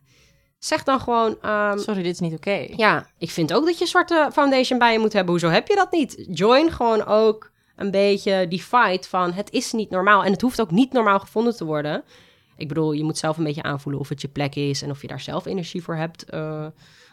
[0.61, 1.37] Zeg dan gewoon...
[1.43, 2.67] ehm, Sorry, dit is niet oké.
[2.77, 5.31] ja, ik vind ook dat je zwarte foundation bij je moet hebben.
[5.31, 6.25] Hoezo heb je dat niet?
[6.31, 10.25] Join gewoon ook een beetje die fight van het is niet normaal.
[10.25, 12.05] En het hoeft ook niet normaal gevonden te worden.
[12.57, 15.01] Ik bedoel, je moet zelf een beetje aanvoelen of het je plek is en of
[15.03, 16.25] je daar zelf energie voor hebt.
[16.25, 16.67] eh,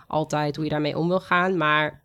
[0.08, 1.58] altijd hoe je daarmee om wil gaan.
[1.58, 2.04] Maar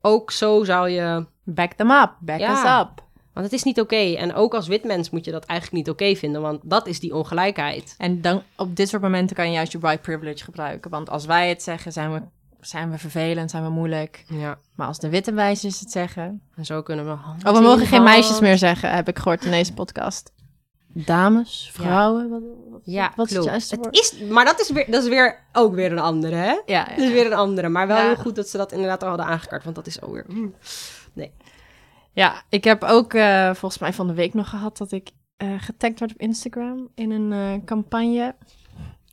[0.00, 1.26] ook zo zou je.
[1.44, 2.16] Back them up.
[2.20, 2.52] Back Ja.
[2.52, 3.04] us up.
[3.36, 4.14] Want het is niet oké.
[4.14, 6.40] En ook als wit mens moet je dat eigenlijk niet oké vinden.
[6.40, 7.94] Want dat is die ongelijkheid.
[7.98, 10.90] En dan, op dit soort momenten kan je juist je white privilege gebruiken.
[10.90, 12.22] Want als wij het zeggen, zijn we,
[12.60, 14.24] zijn we vervelend, zijn we moeilijk.
[14.28, 14.58] Ja.
[14.74, 16.42] Maar als de witte meisjes het zeggen...
[16.54, 17.10] En zo kunnen we.
[17.48, 20.32] Oh, we mogen geen meisjes meer zeggen, heb ik gehoord in deze podcast.
[20.88, 25.08] Dames, vrouwen, wat, wat, Ja, wat is het is, maar dat is, weer, dat is
[25.08, 26.50] weer ook weer een andere, hè?
[26.50, 26.84] Ja, ja.
[26.84, 27.68] Dat is weer een andere.
[27.68, 28.04] Maar wel Ja.
[28.04, 29.64] heel goed dat ze dat inderdaad al hadden aangekaart.
[29.64, 30.24] Want dat is ook weer...
[30.28, 30.54] mm.
[32.16, 35.48] Ja, ik heb ook eh, volgens mij van de week nog gehad dat ik eh
[35.58, 38.34] getagd werd op Instagram in een eh, campagne.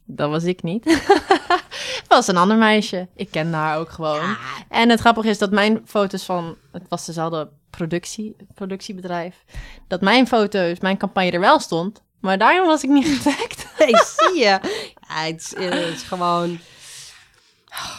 [0.06, 0.84] Dat was ik niet.
[0.86, 3.08] Het was een ander meisje.
[3.16, 4.36] Ik kende haar ook gewoon.
[4.70, 6.56] En het grappige is dat mijn foto's van...
[6.72, 9.43] Het was dezelfde productie, productiebedrijf.
[9.88, 12.04] Dat mijn foto's, mijn campagne er wel stond.
[12.20, 13.68] Maar daarom was ik niet getagd.
[13.80, 14.43] Nee, zie je.
[14.43, 14.60] Ja,
[15.08, 16.60] het, is, het is gewoon...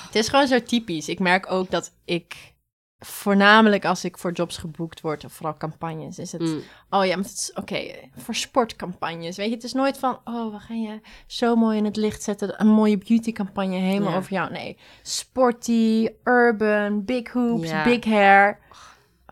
[0.07, 1.09] Het is gewoon zo typisch.
[1.09, 2.54] Ik merk ook dat ik
[3.07, 6.61] voornamelijk als ik voor jobs geboekt word, of vooral campagnes, is het, Mm.
[6.91, 10.53] oh ja, maar het is oké, voor sportcampagnes, weet je, het is nooit van, oh,
[10.53, 14.17] we gaan je zo mooi in het licht zetten, een mooie beautycampagne helemaal Ja.
[14.19, 14.51] over jou.
[14.53, 17.85] Nee, sporty, urban, big hoops, Ja.
[17.85, 18.59] big hair.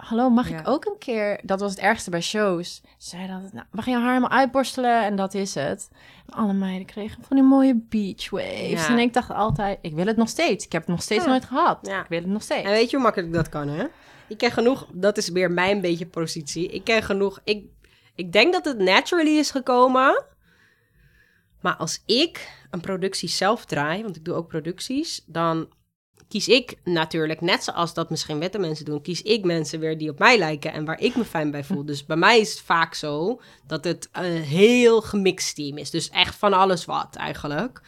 [0.03, 0.59] Hallo, mag Ja.
[0.61, 1.40] ik ook een keer?
[1.42, 2.74] Dat was het ergste bij shows.
[2.98, 5.88] Ze zeiden dat, nou, we gaan je haar helemaal uitborstelen en dat is het.
[6.26, 8.86] En alle meiden kregen van die mooie beach waves.
[8.86, 8.88] Ja.
[8.88, 10.64] En ik dacht altijd, ik wil het nog steeds.
[10.64, 11.30] Ik heb het nog steeds Ja.
[11.30, 11.78] nooit gehad.
[11.82, 12.00] Ja.
[12.03, 12.62] Ik wil het nog steeds.
[12.64, 13.84] En weet je hoe makkelijk dat kan, hè?
[14.28, 16.68] Ik ken genoeg, dat is weer mijn beetje positie.
[16.68, 17.64] Ik ken genoeg, ik,
[18.14, 20.24] ik denk dat het naturally is gekomen.
[21.61, 25.68] Maar als ik een productie zelf draai, want ik doe ook producties, dan
[26.33, 30.11] kies ik natuurlijk, net zoals dat misschien witte mensen doen, kies ik mensen weer die
[30.11, 31.85] op mij lijken en waar ik me fijn bij voel.
[31.93, 35.91] Dus bij mij is het vaak zo dat het een heel gemixt team is.
[35.91, 37.83] Dus echt van alles wat eigenlijk.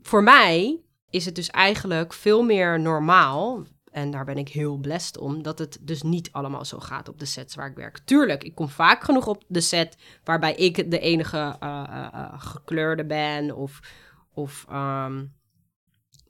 [0.00, 3.64] Voor mij is het dus eigenlijk veel meer normaal.
[3.90, 5.42] En daar ben ik heel blessed om.
[5.42, 7.98] Dat het dus niet allemaal zo gaat op de sets waar ik werk.
[7.98, 12.40] Tuurlijk, ik kom vaak genoeg op de set waarbij ik de enige eh, eh, eh,
[12.40, 13.56] gekleurde ben.
[13.56, 13.80] Of,
[14.34, 15.24] of ehm,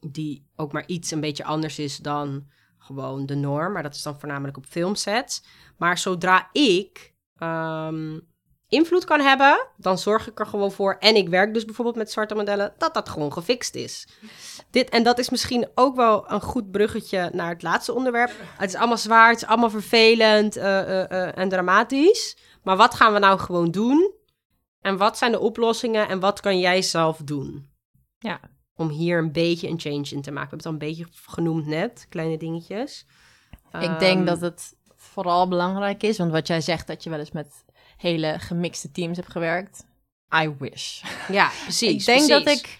[0.00, 2.46] die ook maar iets een beetje anders is dan
[2.78, 3.72] gewoon de norm.
[3.72, 5.42] Maar dat is dan voornamelijk op filmsets.
[5.76, 8.18] Maar zodra ik ehm,
[8.68, 10.96] invloed kan hebben, dan zorg ik er gewoon voor.
[10.98, 14.08] En ik werk dus bijvoorbeeld met zwarte modellen, dat dat gewoon gefixt is.
[14.70, 18.30] Dit, en dat is misschien ook wel een goed bruggetje naar het laatste onderwerp.
[18.56, 22.36] Het is allemaal zwaar, het is allemaal vervelend eh, eh, eh, en dramatisch.
[22.62, 24.14] Maar wat gaan we nou gewoon doen?
[24.80, 27.70] En wat zijn de oplossingen en wat kan jij zelf doen?
[28.18, 28.40] Ja.
[28.80, 30.56] Om hier een beetje een change in te maken.
[30.56, 33.06] We hebben het al een beetje genoemd net, kleine dingetjes.
[33.80, 37.18] Ik denk Ehm, dat het vooral belangrijk is, want wat jij zegt dat je wel
[37.18, 37.64] eens met
[37.96, 39.84] hele gemixte teams hebt gewerkt.
[40.42, 41.02] I wish.
[41.28, 41.90] Ja, precies.
[42.00, 42.78] ik denk dat ik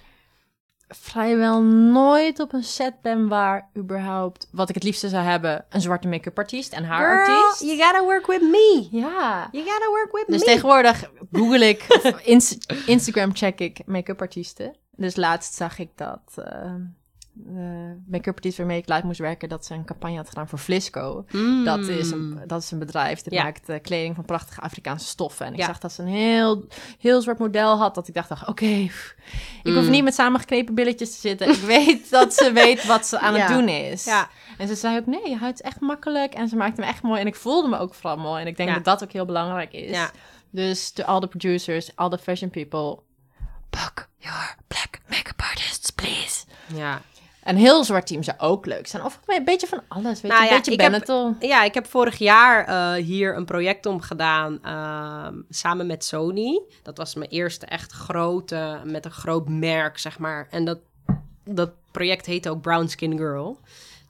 [0.89, 5.81] vrijwel nooit op een set ben waar überhaupt, wat ik het liefste zou hebben, een
[5.81, 7.61] zwarte make-up artiest en haar Girl, artiest.
[7.71, 8.89] you gotta work with me.
[8.91, 9.49] Ja.
[9.53, 10.45] You gotta work with Dus me.
[10.45, 12.21] tegenwoordig google ik, of
[12.87, 14.77] Instagram check ik make-up artiesten.
[15.01, 16.75] Dus laatst zag ik dat eh,
[17.33, 20.59] de make-up artiest waarmee ik live moest werken, dat ze een campagne had gedaan voor
[20.59, 21.25] Flisco.
[21.31, 21.65] Mm.
[21.65, 23.43] Dat, is een, dat is een bedrijf dat Ja.
[23.43, 25.47] maakt eh, kleding van prachtige Afrikaanse stoffen.
[25.47, 25.67] En ik Ja.
[25.67, 26.65] zag dat ze een heel,
[26.99, 27.95] heel zwart model had.
[27.95, 28.93] Dat ik dacht, oké, ik
[29.63, 29.91] hoef Mm.
[29.91, 31.49] niet met samengeknepen billetjes te zitten.
[31.49, 33.41] Ik weet dat ze weet wat ze aan Ja.
[33.41, 34.07] het doen is.
[34.59, 36.35] En ze zei ook, nee, je huid is echt makkelijk.
[36.35, 37.21] En ze maakte me echt mooi.
[37.21, 38.41] En ik voelde me ook vooral mooi.
[38.43, 39.99] En ik denk dat dat ook heel belangrijk is.
[40.51, 43.03] Dus to all the producers, all the fashion people,
[43.71, 46.45] book your black make-up artists, please.
[46.75, 47.03] Ja.
[47.45, 49.05] Een heel zwart team zou ook leuk zijn.
[49.05, 50.49] Of een beetje van alles, weet Nou je.
[50.49, 51.37] ja, Een beetje ik heb- Benetton.
[51.41, 56.61] Ja, ik heb vorig jaar eh, hier een project om gedaan ehm, samen met Sony.
[56.83, 60.47] Dat was mijn eerste echt grote, met een groot merk, zeg maar.
[60.51, 60.79] En dat,
[61.45, 63.59] dat project heette ook Brown Skin Girl.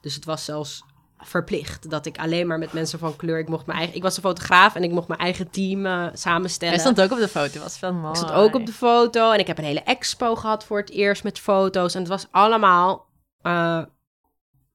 [0.01, 0.83] Dus het was zelfs
[1.23, 3.39] verplicht dat ik alleen maar met mensen van kleur...
[3.39, 6.07] Ik, mocht mijn eigen, ik was een fotograaf en ik mocht mijn eigen team eh,
[6.13, 6.73] samenstellen.
[6.73, 8.09] Hij stond ook op de foto, was veel mooi.
[8.09, 10.89] Ik stond ook op de foto en ik heb een hele expo gehad voor het
[10.89, 11.93] eerst met foto's.
[11.93, 13.05] En het was allemaal
[13.41, 13.81] eh,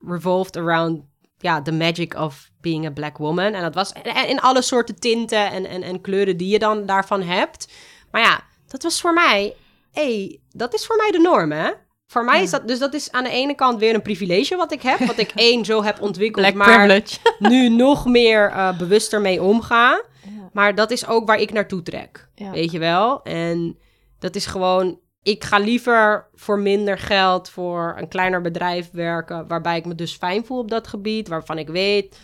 [0.01, 1.03] revolved around
[1.39, 3.53] ja, the magic of being a black woman.
[3.55, 3.93] En dat was
[4.27, 7.73] in alle soorten tinten en, en, en kleuren die je dan daarvan hebt.
[8.11, 9.57] Maar ja, dat was voor mij,
[9.93, 11.71] hey, dat is voor mij de norm, hè?
[12.07, 14.73] Voor mij is dat, dus dat is aan de ene kant weer een privilege wat
[14.73, 14.99] ik heb.
[14.99, 17.19] Wat ik één zo heb ontwikkeld, Black maar privilege.
[17.51, 20.03] nu nog meer eh, bewuster mee omga.
[20.23, 20.51] Ja.
[20.53, 22.29] Maar dat is ook waar ik naartoe trek.
[22.35, 22.51] Ja.
[22.51, 23.23] Weet je wel?
[23.23, 23.79] En
[24.19, 24.99] dat is gewoon.
[25.23, 29.47] Ik ga liever voor minder geld voor een kleiner bedrijf werken.
[29.47, 31.29] Waarbij ik me dus fijn voel op dat gebied.
[31.29, 32.19] Waarvan ik weet.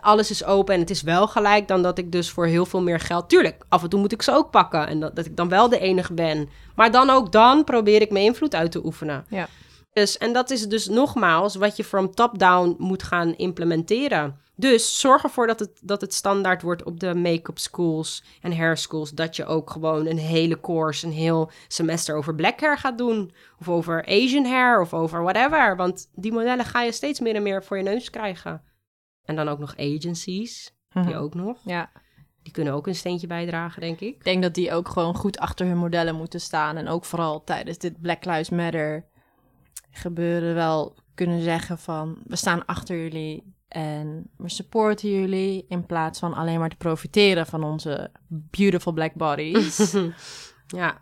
[0.00, 1.68] Alles is open en het is wel gelijk.
[1.68, 3.28] Dan dat ik dus voor heel veel meer geld.
[3.28, 4.86] Tuurlijk, af en toe moet ik ze ook pakken.
[4.86, 6.48] En dat, dat ik dan wel de enige ben.
[6.74, 9.24] Maar dan ook dan probeer ik mijn invloed uit te oefenen.
[9.28, 9.48] Ja.
[9.92, 14.40] Dus, en dat is dus nogmaals wat je from top-down moet gaan implementeren.
[14.54, 18.76] Dus zorg ervoor dat het, dat het standaard wordt op de make-up schools en hair
[18.76, 19.10] schools.
[19.10, 23.32] Dat je ook gewoon een hele course, een heel semester over black hair gaat doen.
[23.60, 25.76] Of over Asian hair of over whatever.
[25.76, 28.62] Want die modellen ga je steeds meer en meer voor je neus krijgen.
[29.26, 31.06] En dan ook nog agencies, Mhm.
[31.06, 31.58] die ook nog.
[31.64, 31.90] Ja,
[32.42, 34.14] Die kunnen ook een steentje bijdragen, denk ik.
[34.14, 36.76] ik denk dat die ook gewoon goed achter hun modellen moeten staan.
[36.76, 39.04] En ook vooral tijdens dit Black Lives Matter
[39.90, 42.18] gebeuren wel kunnen zeggen van...
[42.26, 45.64] we staan achter jullie en we supporten jullie...
[45.68, 49.94] in plaats van alleen maar te profiteren van onze beautiful black bodies.
[50.66, 50.98] ja.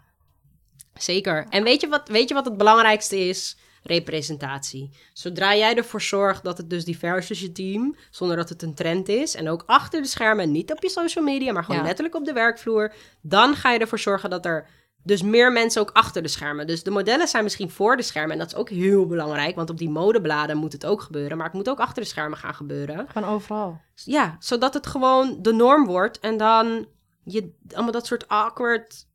[0.95, 1.47] Zeker.
[1.49, 3.59] En weet je, wat, weet je wat het belangrijkste is?
[3.85, 4.91] Representatie.
[5.13, 8.75] Zodra jij ervoor zorgt dat het dus divers is, je team, zonder dat het een
[8.75, 11.87] trend is, en ook achter de schermen, niet op je social media, maar gewoon Ja.
[11.87, 14.67] letterlijk op de werkvloer, dan ga je ervoor zorgen dat er
[15.03, 16.67] dus meer mensen ook achter de schermen.
[16.67, 19.71] Dus de modellen zijn misschien voor de schermen, en dat is ook heel belangrijk, want
[19.71, 22.55] op die modebladen moet het ook gebeuren, maar het moet ook achter de schermen gaan
[22.55, 23.07] gebeuren.
[23.09, 23.81] Gewoon overal.
[23.95, 26.87] Ja, zodat het gewoon de norm wordt en dan
[27.25, 29.07] je allemaal dat soort awkward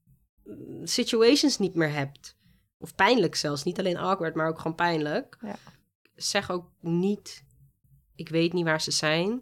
[0.43, 2.37] mm, situations niet meer hebt.
[2.79, 3.63] Of pijnlijk zelfs.
[3.63, 5.37] Niet alleen awkward, maar ook gewoon pijnlijk.
[5.41, 5.55] Ja.
[6.15, 7.43] Zeg ook niet,
[8.15, 9.41] ik weet niet waar ze zijn.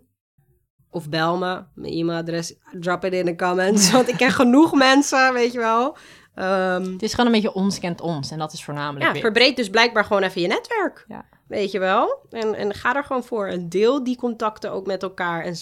[0.90, 3.92] Of bel me, mijn e-mailadres, drop it in de comments.
[3.92, 5.98] Want ik ken genoeg mensen, weet je wel.
[6.34, 8.32] Ehm, Het is gewoon een beetje ons kent ons.
[8.32, 9.22] En dat is voornamelijk ja, weer.
[9.22, 11.06] verbreed dus blijkbaar gewoon even je netwerk.
[11.08, 11.26] Ja.
[11.48, 12.26] Weet je wel?
[12.30, 13.48] En, en ga er gewoon voor.
[13.48, 15.44] En deel die contacten ook met elkaar.
[15.44, 15.56] En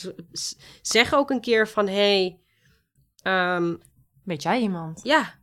[0.81, 1.87] zeg ook een keer van...
[1.87, 2.39] Hey,
[3.21, 3.75] ehm,
[4.23, 4.99] Weet jij iemand?
[5.03, 5.33] ja,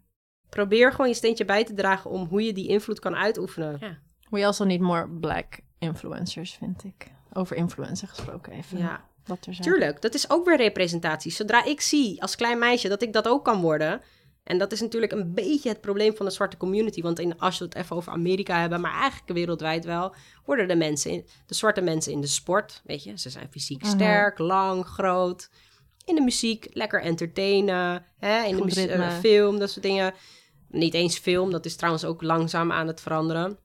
[0.55, 2.11] probeer gewoon je steentje bij te dragen...
[2.11, 3.77] om hoe je die invloed kan uitoefenen.
[3.81, 3.99] Ja.
[4.31, 7.11] We also need more black influencers, vind ik.
[7.33, 8.79] Over influencer gesproken even.
[8.79, 9.05] ja.
[9.27, 9.67] Wat er zijn.
[9.69, 11.33] Tuurlijk, dat is ook weer representatie.
[11.33, 14.01] Zodra ik zie als klein meisje dat ik dat ook kan worden.
[14.45, 17.03] En dat is natuurlijk een beetje het probleem van de zwarte community.
[17.03, 20.77] Want in, als we het even over Amerika hebben, maar eigenlijk wereldwijd wel, worden de
[20.77, 23.91] mensen, in, de zwarte mensen in de sport, weet je, ze zijn fysiek Mhm.
[23.91, 25.51] sterk, lang, groot.
[26.05, 29.05] In de muziek, lekker entertainen, hè, in de Goed muzie- ritme.
[29.05, 30.15] eh, film, dat soort dingen.
[30.73, 33.59] Niet eens film, dat is trouwens ook langzaam aan het veranderen.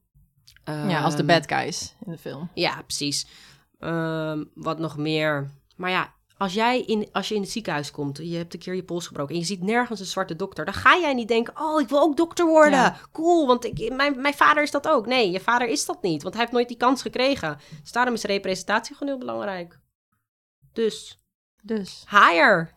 [0.66, 2.50] Ja, als de Ehm, bad guys in de film.
[2.54, 3.28] ja, precies.
[3.80, 5.50] Ehm, wat nog meer?
[5.76, 8.76] Maar ja, als jij in, als je in het ziekenhuis komt, je hebt een keer
[8.76, 11.54] je pols gebroken en je ziet nergens een zwarte dokter, dan ga jij niet denken:
[11.60, 12.80] Oh, ik wil ook dokter worden.
[12.80, 12.98] Ja.
[13.12, 15.06] Cool, want ik, mijn, mijn vader is dat ook.
[15.06, 17.58] Nee, je vader is dat niet, want hij heeft nooit die kans gekregen.
[17.82, 19.80] Dus daarom is representatie gewoon heel belangrijk.
[20.74, 21.18] Dus
[21.68, 22.06] Dus.
[22.10, 22.68] hire.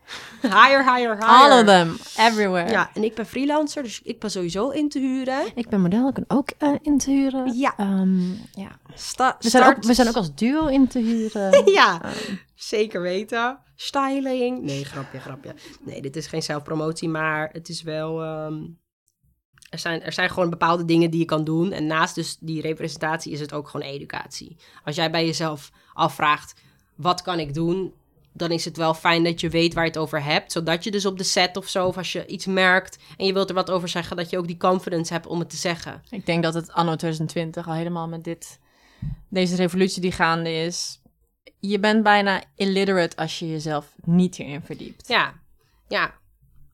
[0.43, 1.25] hire, hire, hire.
[1.25, 1.97] All of them.
[2.17, 2.71] Everywhere.
[2.71, 5.43] Ja, en ik ben freelancer, dus ik ben sowieso in te huren.
[5.55, 7.59] Ik ben model, ik kan ook eh, in te huren.
[7.59, 7.75] Ja.
[7.77, 8.79] Ehm, ja.
[8.95, 11.63] Sta- We, zijn ook, we zijn ook als duo in te huren.
[11.73, 13.59] ja, Ehm, zeker weten.
[13.77, 14.63] Styling.
[14.63, 15.55] Nee, grapje, grapje.
[15.81, 18.23] Nee, dit is geen zelfpromotie, maar het is wel.
[18.23, 18.63] ehm,
[19.71, 21.73] er, zijn, er zijn gewoon bepaalde dingen die je kan doen.
[21.73, 24.57] En naast dus die representatie is het ook gewoon educatie.
[24.85, 26.61] Als jij bij jezelf afvraagt:
[26.95, 27.93] wat kan ik doen?
[28.33, 30.53] Dan is het wel fijn dat je weet waar je het over hebt.
[30.53, 33.33] Zodat je dus op de set of zo, of als je iets merkt en je
[33.33, 36.03] wilt er wat over zeggen, dat je ook die confidence hebt om het te zeggen.
[36.11, 38.59] ik denk dat het anno 2020 al helemaal met dit,
[39.29, 41.01] deze revolutie die gaande is.
[41.59, 45.09] Je bent bijna illiterate als je jezelf niet hierin verdiept.
[45.09, 45.35] Ja,
[45.89, 46.20] ja.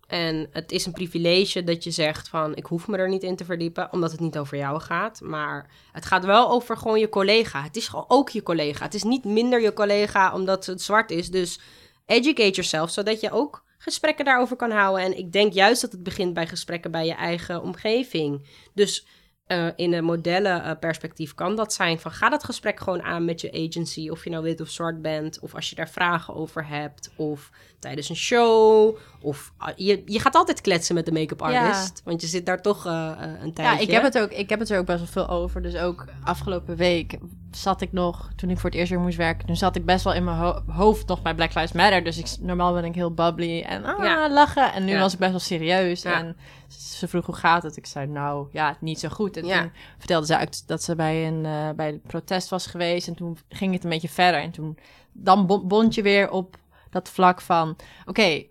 [0.07, 3.37] En het is een privilege dat je zegt van ik hoef me er niet in
[3.37, 5.21] te verdiepen, omdat het niet over jou gaat.
[5.21, 7.63] Maar het gaat wel over gewoon je collega.
[7.63, 8.85] Het is gewoon ook je collega.
[8.85, 11.31] Het is niet minder je collega omdat het zwart is.
[11.31, 11.61] Dus
[12.07, 15.05] educate yourself, zodat je ook gesprekken daarover kan houden.
[15.05, 18.47] En ik denk juist dat het begint bij gesprekken bij je eigen omgeving.
[18.75, 19.07] Dus
[19.47, 23.53] eh, in een modellenperspectief kan dat zijn van ga dat gesprek gewoon aan met je
[23.53, 27.11] agency, of je nou wit of zwart bent, of als je daar vragen over hebt,
[27.17, 31.67] of tijdens een show, of ah, je, je gaat altijd kletsen met de make-up Ja.
[31.67, 33.75] artist, want je zit daar toch eh, eh, een tijdje.
[33.75, 35.63] Ja, ik heb, het ook, ik heb het er ook best wel veel over.
[35.63, 37.19] Dus ook afgelopen week
[37.51, 40.05] zat ik nog, toen ik voor het eerst weer moest werken, toen zat ik best
[40.05, 42.05] wel in mijn ho- hoofd nog bij Black Lives Matter.
[42.05, 44.31] Dus ik, normaal ben ik heel bubbly en ah, Ja.
[44.31, 44.73] lachen.
[44.73, 44.99] En nu Ja.
[45.01, 46.03] was ik best wel serieus.
[46.03, 46.13] Ja.
[46.19, 46.37] En
[46.69, 47.77] ze vroeg hoe gaat het?
[47.77, 49.37] Ik zei, nou ja, niet zo goed.
[49.37, 53.09] En toen vertelde ze uit dat ze bij een, eh, bij een protest was geweest.
[53.09, 54.41] En toen ging het een beetje verder.
[54.41, 54.79] En toen,
[55.13, 56.57] dan bo- bond je weer op
[56.91, 57.77] dat vlak van,
[58.07, 58.51] oké, ik,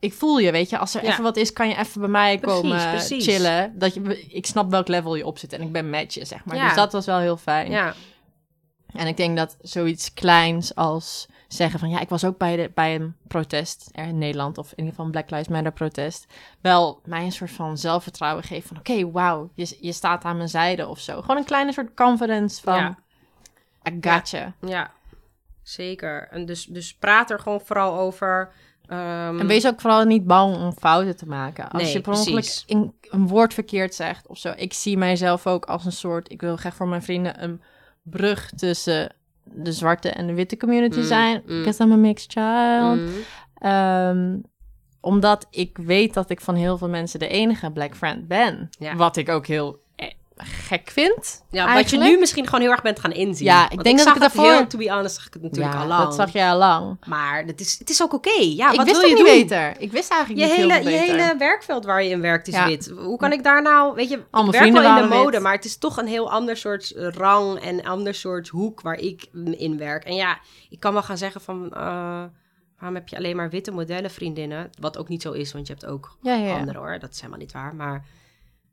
[0.00, 0.78] ik voel je, weet je.
[0.78, 1.10] Als er Ja.
[1.10, 3.24] even wat is, kan je even bij mij Precies, komen precies.
[3.24, 3.78] chillen.
[3.78, 6.44] Dat je, ik snap welk level je op zit en ik ben met je, zeg
[6.44, 6.56] maar.
[6.56, 6.66] Ja.
[6.66, 7.70] Dus dat was wel heel fijn.
[7.70, 7.94] Ja,
[8.96, 11.88] En ik denk dat zoiets kleins als zeggen van...
[11.88, 14.58] ja, ik was ook bij, de, bij een protest er in Nederland...
[14.58, 16.26] of in ieder geval een Black Lives Matter protest...
[16.60, 18.78] wel mij een soort van zelfvertrouwen geeft van...
[18.78, 21.20] oké, wauw, je, je staat aan mijn zijde of zo.
[21.20, 22.76] Gewoon een kleine soort confidence van...
[22.76, 22.98] Ja.
[23.88, 24.52] I got you.
[24.60, 24.90] ja,
[25.62, 26.28] zeker.
[26.30, 28.52] En dus, dus praat er gewoon vooral over.
[28.86, 31.68] ehm, En wees ook vooral niet bang om fouten te maken.
[31.70, 34.52] Als Nee, je per ongeluk in, een woord verkeerd zegt of zo.
[34.56, 36.32] Ik zie mijzelf ook als een soort...
[36.32, 37.62] Ik wil graag voor mijn vrienden een
[38.10, 41.42] brug tussen de zwarte en de witte community Mm, zijn.
[41.46, 41.58] mm.
[41.58, 42.98] Because I'm a mixed child.
[42.98, 43.08] mm,
[43.58, 44.38] Ehm,
[45.00, 48.68] omdat ik weet dat ik van heel veel mensen de enige black friend ben.
[48.78, 48.96] Ja.
[48.96, 49.80] Wat ik ook heel
[50.44, 51.44] gek vind.
[51.50, 53.46] Ja, wat je nu misschien gewoon heel erg bent gaan inzien.
[53.46, 55.42] Ja, ik Want denk dat ik het daarvoor- heel, to be honest, zag ik het
[55.42, 56.02] natuurlijk ja, al lang.
[56.02, 56.96] dat zag je al lang.
[57.06, 58.30] Maar het is, het is ook oké.
[58.40, 59.34] Ja, ik wat wist wil je niet doen?
[59.34, 59.74] beter.
[59.80, 61.16] Ik wist eigenlijk Je niet hele, veel je beter.
[61.16, 62.66] hele werkveld waar je in werkt is Ja.
[62.66, 62.92] wit.
[62.96, 65.30] Hoe kan ik daar nou, weet je, Al mijn ik werk wel in de mode,
[65.30, 65.40] wit.
[65.40, 69.26] maar het is toch een heel ander soort rang en ander soort hoek waar ik
[69.50, 70.04] in werk.
[70.04, 70.38] En ja,
[70.70, 71.80] ik kan wel gaan zeggen van, eh,
[72.78, 74.70] waarom heb je alleen maar witte modellenvriendinnen?
[74.80, 76.58] Wat ook niet zo is, want je hebt ook ja.
[76.58, 77.74] andere hoor, dat is helemaal niet waar.
[77.74, 78.04] Maar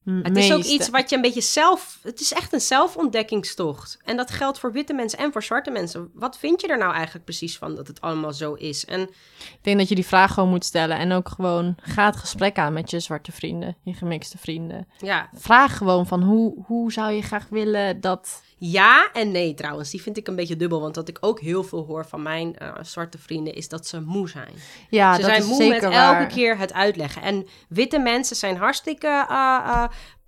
[0.05, 1.99] Het is ook iets wat je een beetje zelf...
[2.01, 3.97] Het is echt een zelfontdekkingstocht.
[4.03, 6.11] En dat geldt voor witte mensen en voor zwarte mensen.
[6.13, 8.85] Wat vind je er nou eigenlijk precies van dat het allemaal zo is?
[8.85, 10.97] En Ik denk dat je die vraag gewoon moet stellen.
[10.97, 14.87] En ook gewoon ga het gesprek aan met je zwarte vrienden, je gemixte vrienden.
[14.97, 18.41] ja, Vraag gewoon van hoe, hoe zou je graag willen dat...
[18.71, 19.89] ja en nee trouwens.
[19.89, 20.81] Die vind ik een beetje dubbel.
[20.81, 23.53] Want wat ik ook heel veel hoor van mijn eh, zwarte vrienden...
[23.53, 24.53] is dat ze moe zijn.
[24.89, 26.19] Ja, Ze dat zijn is moe zeker met waar.
[26.21, 27.21] elke keer het uitleggen.
[27.21, 29.83] En witte mensen zijn hartstikke uh,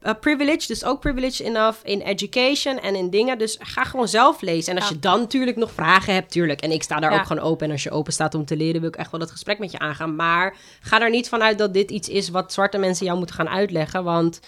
[0.05, 0.67] uh, privileged.
[0.67, 3.37] Dus ook privileged enough in education en in dingen.
[3.37, 4.71] Dus ga gewoon zelf lezen.
[4.73, 4.95] En als Ja.
[4.95, 6.61] je dan natuurlijk nog vragen hebt, tuurlijk.
[6.61, 7.19] En ik sta daar Ja.
[7.19, 7.65] ook gewoon open.
[7.65, 9.71] En als je open staat om te leren, wil ik echt wel dat gesprek met
[9.71, 10.15] je aangaan.
[10.15, 13.49] Maar ga er niet vanuit dat dit iets is wat zwarte mensen jou moeten gaan
[13.49, 14.03] uitleggen.
[14.03, 14.39] Want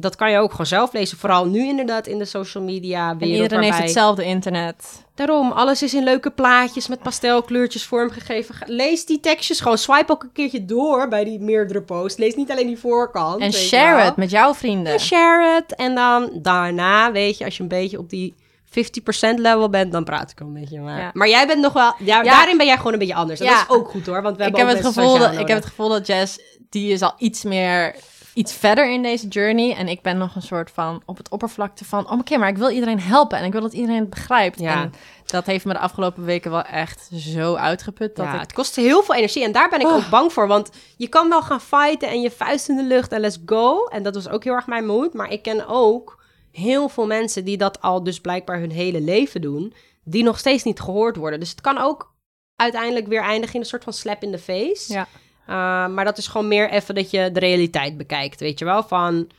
[0.00, 1.18] dat kan je ook gewoon zelf lezen.
[1.18, 3.42] Vooral nu inderdaad in de social media En wereld.
[3.42, 5.04] iedereen heeft hetzelfde internet.
[5.14, 8.54] Daarom, alles is in leuke plaatjes met pastelkleurtjes vormgegeven.
[8.66, 9.78] Lees die tekstjes gewoon.
[9.78, 12.18] Swipe ook een keertje door bij die meerdere posts.
[12.18, 13.40] Lees niet alleen die voorkant.
[13.40, 14.04] En share wel.
[14.04, 14.92] het met jouw vrienden.
[14.92, 15.74] En share het.
[15.74, 18.34] En dan daarna, weet je, als je een beetje op die
[18.68, 20.80] 50% level bent, dan praat ik wel een beetje.
[20.80, 21.10] Maar, Ja.
[21.14, 21.94] maar jij bent nog wel...
[21.98, 22.22] Ja, Ja.
[22.22, 23.40] Daarin ben jij gewoon een beetje anders.
[23.40, 23.52] En Ja.
[23.52, 25.48] dat is ook goed hoor, want we ik hebben heb, ook het gevoel dat, ik
[25.48, 26.38] heb het gevoel dat Jess,
[26.70, 27.94] die is al iets meer,
[28.34, 29.74] iets verder in deze journey.
[29.76, 32.56] En ik ben nog een soort van op het oppervlakte van, oh oké, maar ik
[32.58, 33.38] wil iedereen helpen.
[33.38, 34.60] En ik wil dat iedereen het begrijpt.
[34.60, 34.82] Ja.
[34.82, 34.92] En
[35.26, 38.16] dat heeft me de afgelopen weken wel echt zo uitgeput.
[38.16, 39.94] Dat ja, ik, het kost heel veel energie en daar ben ik Oh.
[39.94, 40.46] ook bang voor.
[40.46, 43.84] Want je kan wel gaan fighten en je vuist in de lucht en let's go.
[43.84, 45.14] En dat was ook heel erg mijn moed.
[45.14, 49.40] Maar ik ken ook heel veel mensen die dat al dus blijkbaar hun hele leven
[49.40, 49.74] doen.
[50.04, 51.40] Die nog steeds niet gehoord worden.
[51.40, 52.14] Dus het kan ook
[52.56, 54.92] uiteindelijk weer eindigen in een soort van slap in the face.
[54.92, 55.06] Ja.
[55.48, 55.54] Uh,
[55.88, 58.40] maar dat is gewoon meer even dat je de realiteit bekijkt.
[58.40, 59.30] Weet je wel, van...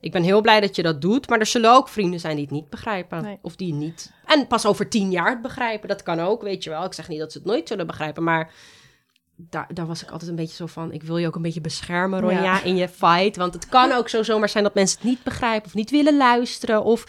[0.00, 2.44] Ik ben heel blij dat je dat doet, maar er zullen ook vrienden zijn die
[2.44, 3.22] het niet begrijpen.
[3.22, 3.38] Nee.
[3.42, 4.12] Of die niet.
[4.24, 6.84] En pas over tien jaar het begrijpen, dat kan ook, weet je wel.
[6.84, 8.52] Ik zeg niet dat ze het nooit zullen begrijpen, maar
[9.36, 10.92] daar, daar was ik altijd een beetje zo van...
[10.92, 12.62] Ik wil je ook een beetje beschermen, Ronja, Ja.
[12.62, 13.36] in je fight.
[13.36, 16.16] Want het kan ook zo zomaar zijn dat mensen het niet begrijpen of niet willen
[16.16, 16.84] luisteren.
[16.84, 17.06] Of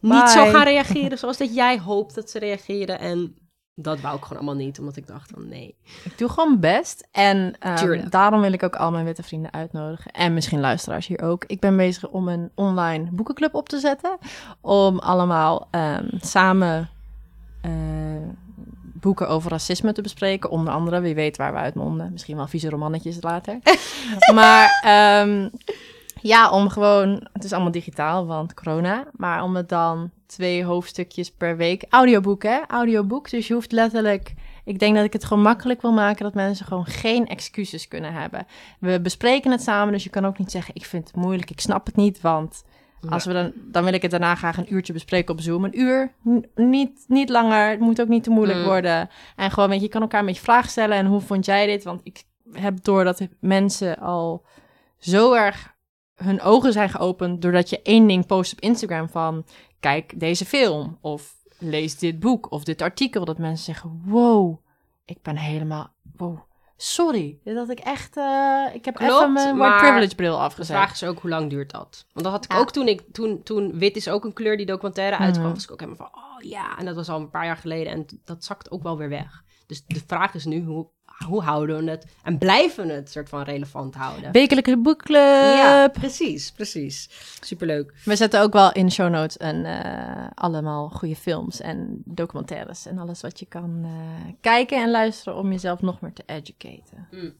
[0.00, 2.98] niet zo gaan reageren zoals dat jij hoopt dat ze reageren.
[2.98, 3.36] En
[3.74, 5.74] dat wou ik gewoon allemaal niet, omdat ik dacht van nee.
[6.04, 7.08] ik doe gewoon mijn best.
[7.10, 8.10] En Tuurlijk.
[8.10, 10.10] daarom wil ik ook al mijn witte vrienden uitnodigen.
[10.10, 11.44] En misschien luisteraars hier ook.
[11.46, 14.18] Ik ben bezig om een online boekenclub op te zetten.
[14.60, 16.90] Om allemaal ehm, samen
[17.60, 17.70] eh,
[18.82, 20.50] boeken over racisme te bespreken.
[20.50, 22.12] Onder andere, wie weet waar we uitmonden.
[22.12, 23.58] Misschien wel vieze romannetjes later.
[24.34, 25.48] maar ehm,
[26.22, 27.28] ja, om gewoon...
[27.32, 29.04] Het is allemaal digitaal, want corona.
[29.12, 31.84] Maar om het dan twee hoofdstukjes per week...
[31.88, 32.60] Audioboek, hè?
[32.68, 33.30] Audioboek.
[33.30, 34.34] Dus je hoeft letterlijk...
[34.64, 36.24] Ik denk dat ik het gewoon makkelijk wil maken...
[36.24, 38.46] dat mensen gewoon geen excuses kunnen hebben.
[38.80, 40.74] We bespreken het samen, dus je kan ook niet zeggen...
[40.74, 42.64] ik vind het moeilijk, ik snap het niet, want...
[43.08, 45.64] Als we dan, dan wil ik het daarna graag een uurtje bespreken op Zoom.
[45.64, 46.12] Een uur,
[46.54, 47.70] niet, niet langer.
[47.70, 48.64] Het moet ook niet te moeilijk Mm.
[48.64, 49.08] worden.
[49.36, 50.96] En gewoon, weet je, je kan elkaar een beetje vragen stellen.
[50.96, 51.84] En hoe vond jij dit?
[51.84, 54.44] Want ik heb door dat mensen al
[54.98, 55.71] zo erg
[56.22, 57.42] hun ogen zijn geopend...
[57.42, 59.44] doordat je één ding post op Instagram van...
[59.80, 63.24] kijk deze film of lees dit boek of dit artikel.
[63.24, 64.58] Dat mensen zeggen, wow,
[65.04, 65.92] ik ben helemaal...
[66.16, 66.38] Wow,
[66.76, 67.38] sorry.
[67.44, 68.16] Dat ik echt...
[68.16, 70.76] eh, ik heb Klopt, even mijn white privilege bril De afgezet.
[70.76, 72.06] vraag is ook, hoe lang duurt dat?
[72.12, 72.58] Want dat had ik Ja.
[72.58, 73.02] ook toen ik...
[73.12, 75.44] Toen, toen Wit is ook een kleur, die documentaire uitkwam...
[75.44, 75.54] Mhm.
[75.54, 76.78] was ik ook helemaal van, oh ja.
[76.78, 77.92] En dat was al een paar jaar geleden.
[77.92, 79.44] En dat zakt ook wel weer weg.
[79.66, 80.88] Dus de vraag is nu, hoe,
[81.22, 82.06] hoe houden we het...
[82.22, 84.32] En blijven we het soort van relevant houden?
[84.32, 85.20] Wekelijke boekclub.
[85.56, 87.08] ja, precies, precies.
[87.40, 87.92] Superleuk.
[88.04, 92.98] We zetten ook wel in show notes een, eh, allemaal goede films en documentaires en
[92.98, 93.90] alles wat je kan eh,
[94.40, 97.08] kijken en luisteren om jezelf nog meer te educaten.
[97.10, 97.32] We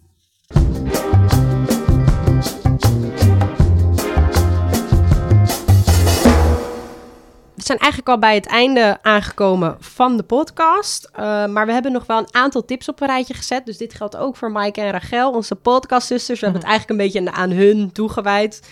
[7.73, 11.11] zijn eigenlijk al bij het einde aangekomen van de podcast.
[11.13, 13.67] Uh, maar we hebben nog wel een aantal tips op een rijtje gezet.
[13.67, 16.41] Dus dit geldt ook voor Maaike en Rachel, onze podcastzusters.
[16.41, 18.69] We hebben het eigenlijk een beetje aan hun toegewijd.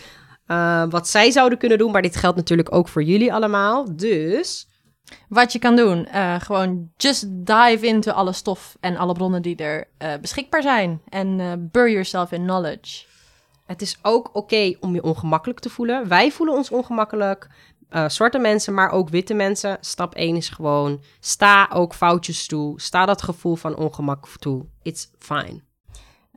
[0.46, 1.92] Uh, wat zij zouden kunnen doen.
[1.92, 3.96] Maar dit geldt natuurlijk ook voor jullie allemaal.
[3.96, 4.68] Dus
[5.28, 9.56] Wat je kan doen, eh, gewoon just dive into alle stof en alle bronnen die
[9.56, 11.00] er eh, beschikbaar zijn.
[11.08, 13.08] En eh bury yourself in knowledge.
[13.66, 16.08] het is ook oké om je ongemakkelijk te voelen.
[16.08, 17.48] Wij voelen ons ongemakkelijk.
[17.90, 19.78] Uh, zwarte mensen, maar ook witte mensen.
[19.80, 22.80] Stap 1 is gewoon, sta ook foutjes toe.
[22.80, 24.66] Sta dat gevoel van ongemak toe.
[24.82, 25.60] It's fine.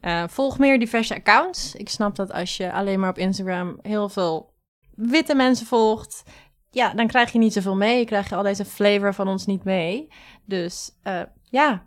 [0.01, 1.75] Uh, volg meer diverse accounts.
[1.75, 4.53] Ik snap dat als je alleen maar op Instagram heel veel
[4.95, 6.23] witte mensen volgt,
[6.69, 7.99] ja, dan krijg je niet zoveel mee.
[7.99, 10.07] Je krijgt al deze flavor van ons niet mee.
[10.45, 11.85] Dus uh, ja,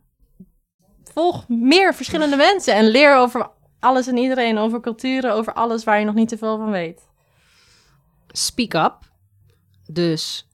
[1.03, 3.51] volg meer verschillende mensen en leer over
[3.81, 7.09] alles en iedereen, over culturen, over alles waar je nog niet te veel van weet.
[8.29, 9.06] Speak up.
[9.87, 10.49] Dus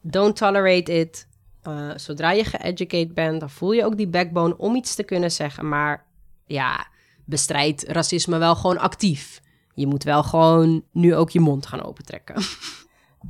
[0.00, 1.28] don't tolerate it.
[1.68, 5.30] Uh, zodra je geeducate bent, dan voel je ook die backbone om iets te kunnen
[5.32, 5.68] zeggen.
[5.68, 6.06] Maar
[6.46, 6.86] ja,
[7.24, 9.40] bestrijd racisme wel gewoon actief.
[9.74, 12.42] je moet wel gewoon nu ook je mond gaan opentrekken.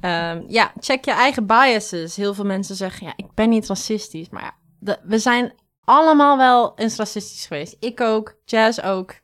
[0.00, 2.16] Ehm, ja, check je eigen biases.
[2.16, 4.28] Heel veel mensen zeggen, ja, ik ben niet racistisch.
[4.28, 7.76] Maar ja, de- we zijn allemaal wel eens racistisch geweest.
[7.80, 9.20] Ik ook, Jazz ook,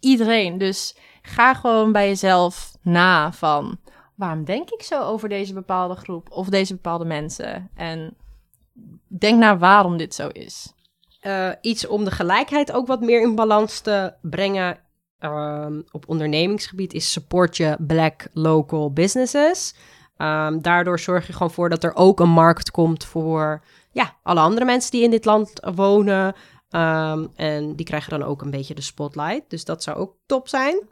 [0.00, 0.58] iedereen.
[0.58, 3.78] Dus ga gewoon bij jezelf na van...
[4.14, 7.70] waarom denk ik zo over deze bepaalde groep of deze bepaalde mensen?
[7.74, 8.16] En
[9.06, 10.72] denk naar waarom dit zo is.
[11.20, 14.78] Eh, iets om de gelijkheid ook wat meer in balans te brengen
[15.18, 19.74] ehm, op ondernemingsgebied is support je black local businesses.
[20.16, 24.40] Ehm, daardoor zorg je gewoon voor dat er ook een markt komt voor ja, alle
[24.40, 26.34] andere mensen die in dit land wonen.
[26.68, 29.50] Ehm, en die krijgen dan ook een beetje de spotlight.
[29.50, 30.88] Dus dat zou ook top zijn.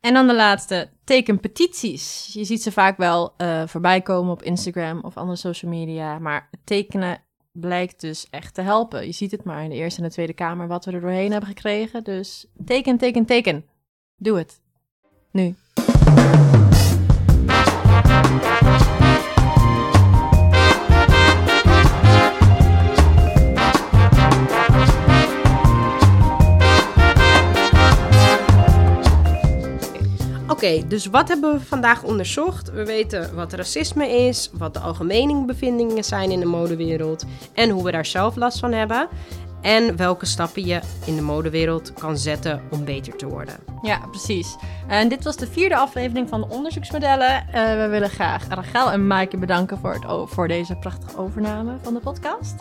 [0.00, 2.30] En dan de laatste, teken petities.
[2.32, 6.18] Je ziet ze vaak wel eh, voorbij komen op Instagram of andere social media.
[6.18, 7.22] Maar tekenen
[7.52, 9.06] blijkt dus echt te helpen.
[9.06, 11.30] Je ziet het maar in de Eerste en de Tweede Kamer wat we er doorheen
[11.30, 12.04] hebben gekregen.
[12.04, 13.64] Dus teken, teken, teken.
[14.16, 14.60] Doe het.
[15.30, 15.54] Nu.
[30.60, 32.72] Oké, dus wat hebben we vandaag onderzocht?
[32.72, 37.84] We weten wat racisme is, wat de algemene bevindingen zijn in de modewereld en hoe
[37.84, 39.08] we daar zelf last van hebben.
[39.60, 43.54] En welke stappen je in de modewereld kan zetten om beter te worden.
[43.82, 44.56] Ja, precies.
[44.88, 47.48] En dit was de vierde aflevering van de onderzoeksmodellen.
[47.52, 51.94] Eh, we willen graag Rachel en Maaike bedanken voor, het, voor deze prachtige overname van
[51.94, 52.54] de podcast.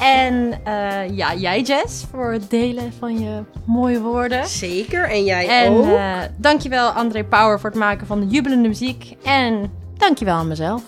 [0.00, 4.46] En eh, ja, jij Jess, voor het delen van je mooie woorden.
[4.46, 5.84] Zeker, en jij En ook.
[5.84, 9.16] eh, dankjewel André Power voor het maken van de jubelende muziek.
[9.22, 10.82] En dankjewel aan mezelf.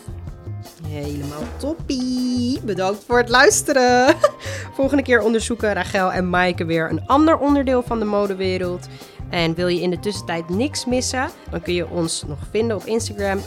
[0.88, 2.60] Helemaal toppie.
[2.64, 4.14] Bedankt voor het luisteren.
[4.76, 8.88] Volgende keer onderzoeken Rachel en Maaike weer een ander onderdeel van de modewereld.
[9.30, 12.84] En wil je in de tussentijd niks missen, dan kun je ons nog vinden op
[12.84, 13.40] Instagram,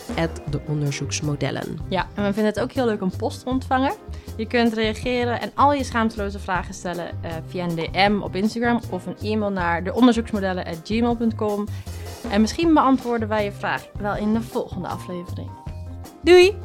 [0.49, 1.77] de onderzoeksmodellen.
[1.89, 3.93] Ja, en we vinden het ook heel leuk om post te ontvangen.
[4.35, 8.79] Je kunt reageren en al je schaamteloze vragen stellen eh, via een DM op Instagram
[8.89, 11.67] of een e-mail naar deonderzoeksmodellen.gmail.com.
[12.31, 15.49] En misschien beantwoorden wij je vraag wel in de volgende aflevering.
[16.21, 16.55] Doei!